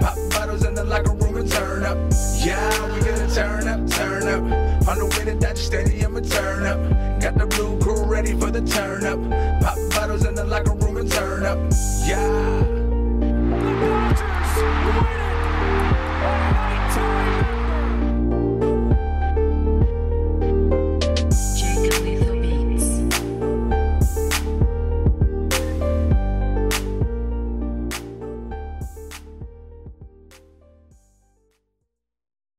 [1.59, 1.99] turn up.
[2.37, 4.89] Yeah, we gonna turn up, turn up.
[4.89, 6.79] On the way to Dodger Stadium, a turn up.
[7.21, 9.19] Got the blue crew ready for the turn up.
[9.61, 11.59] Pop bottles in the locker room and turn up.
[12.07, 12.79] Yeah.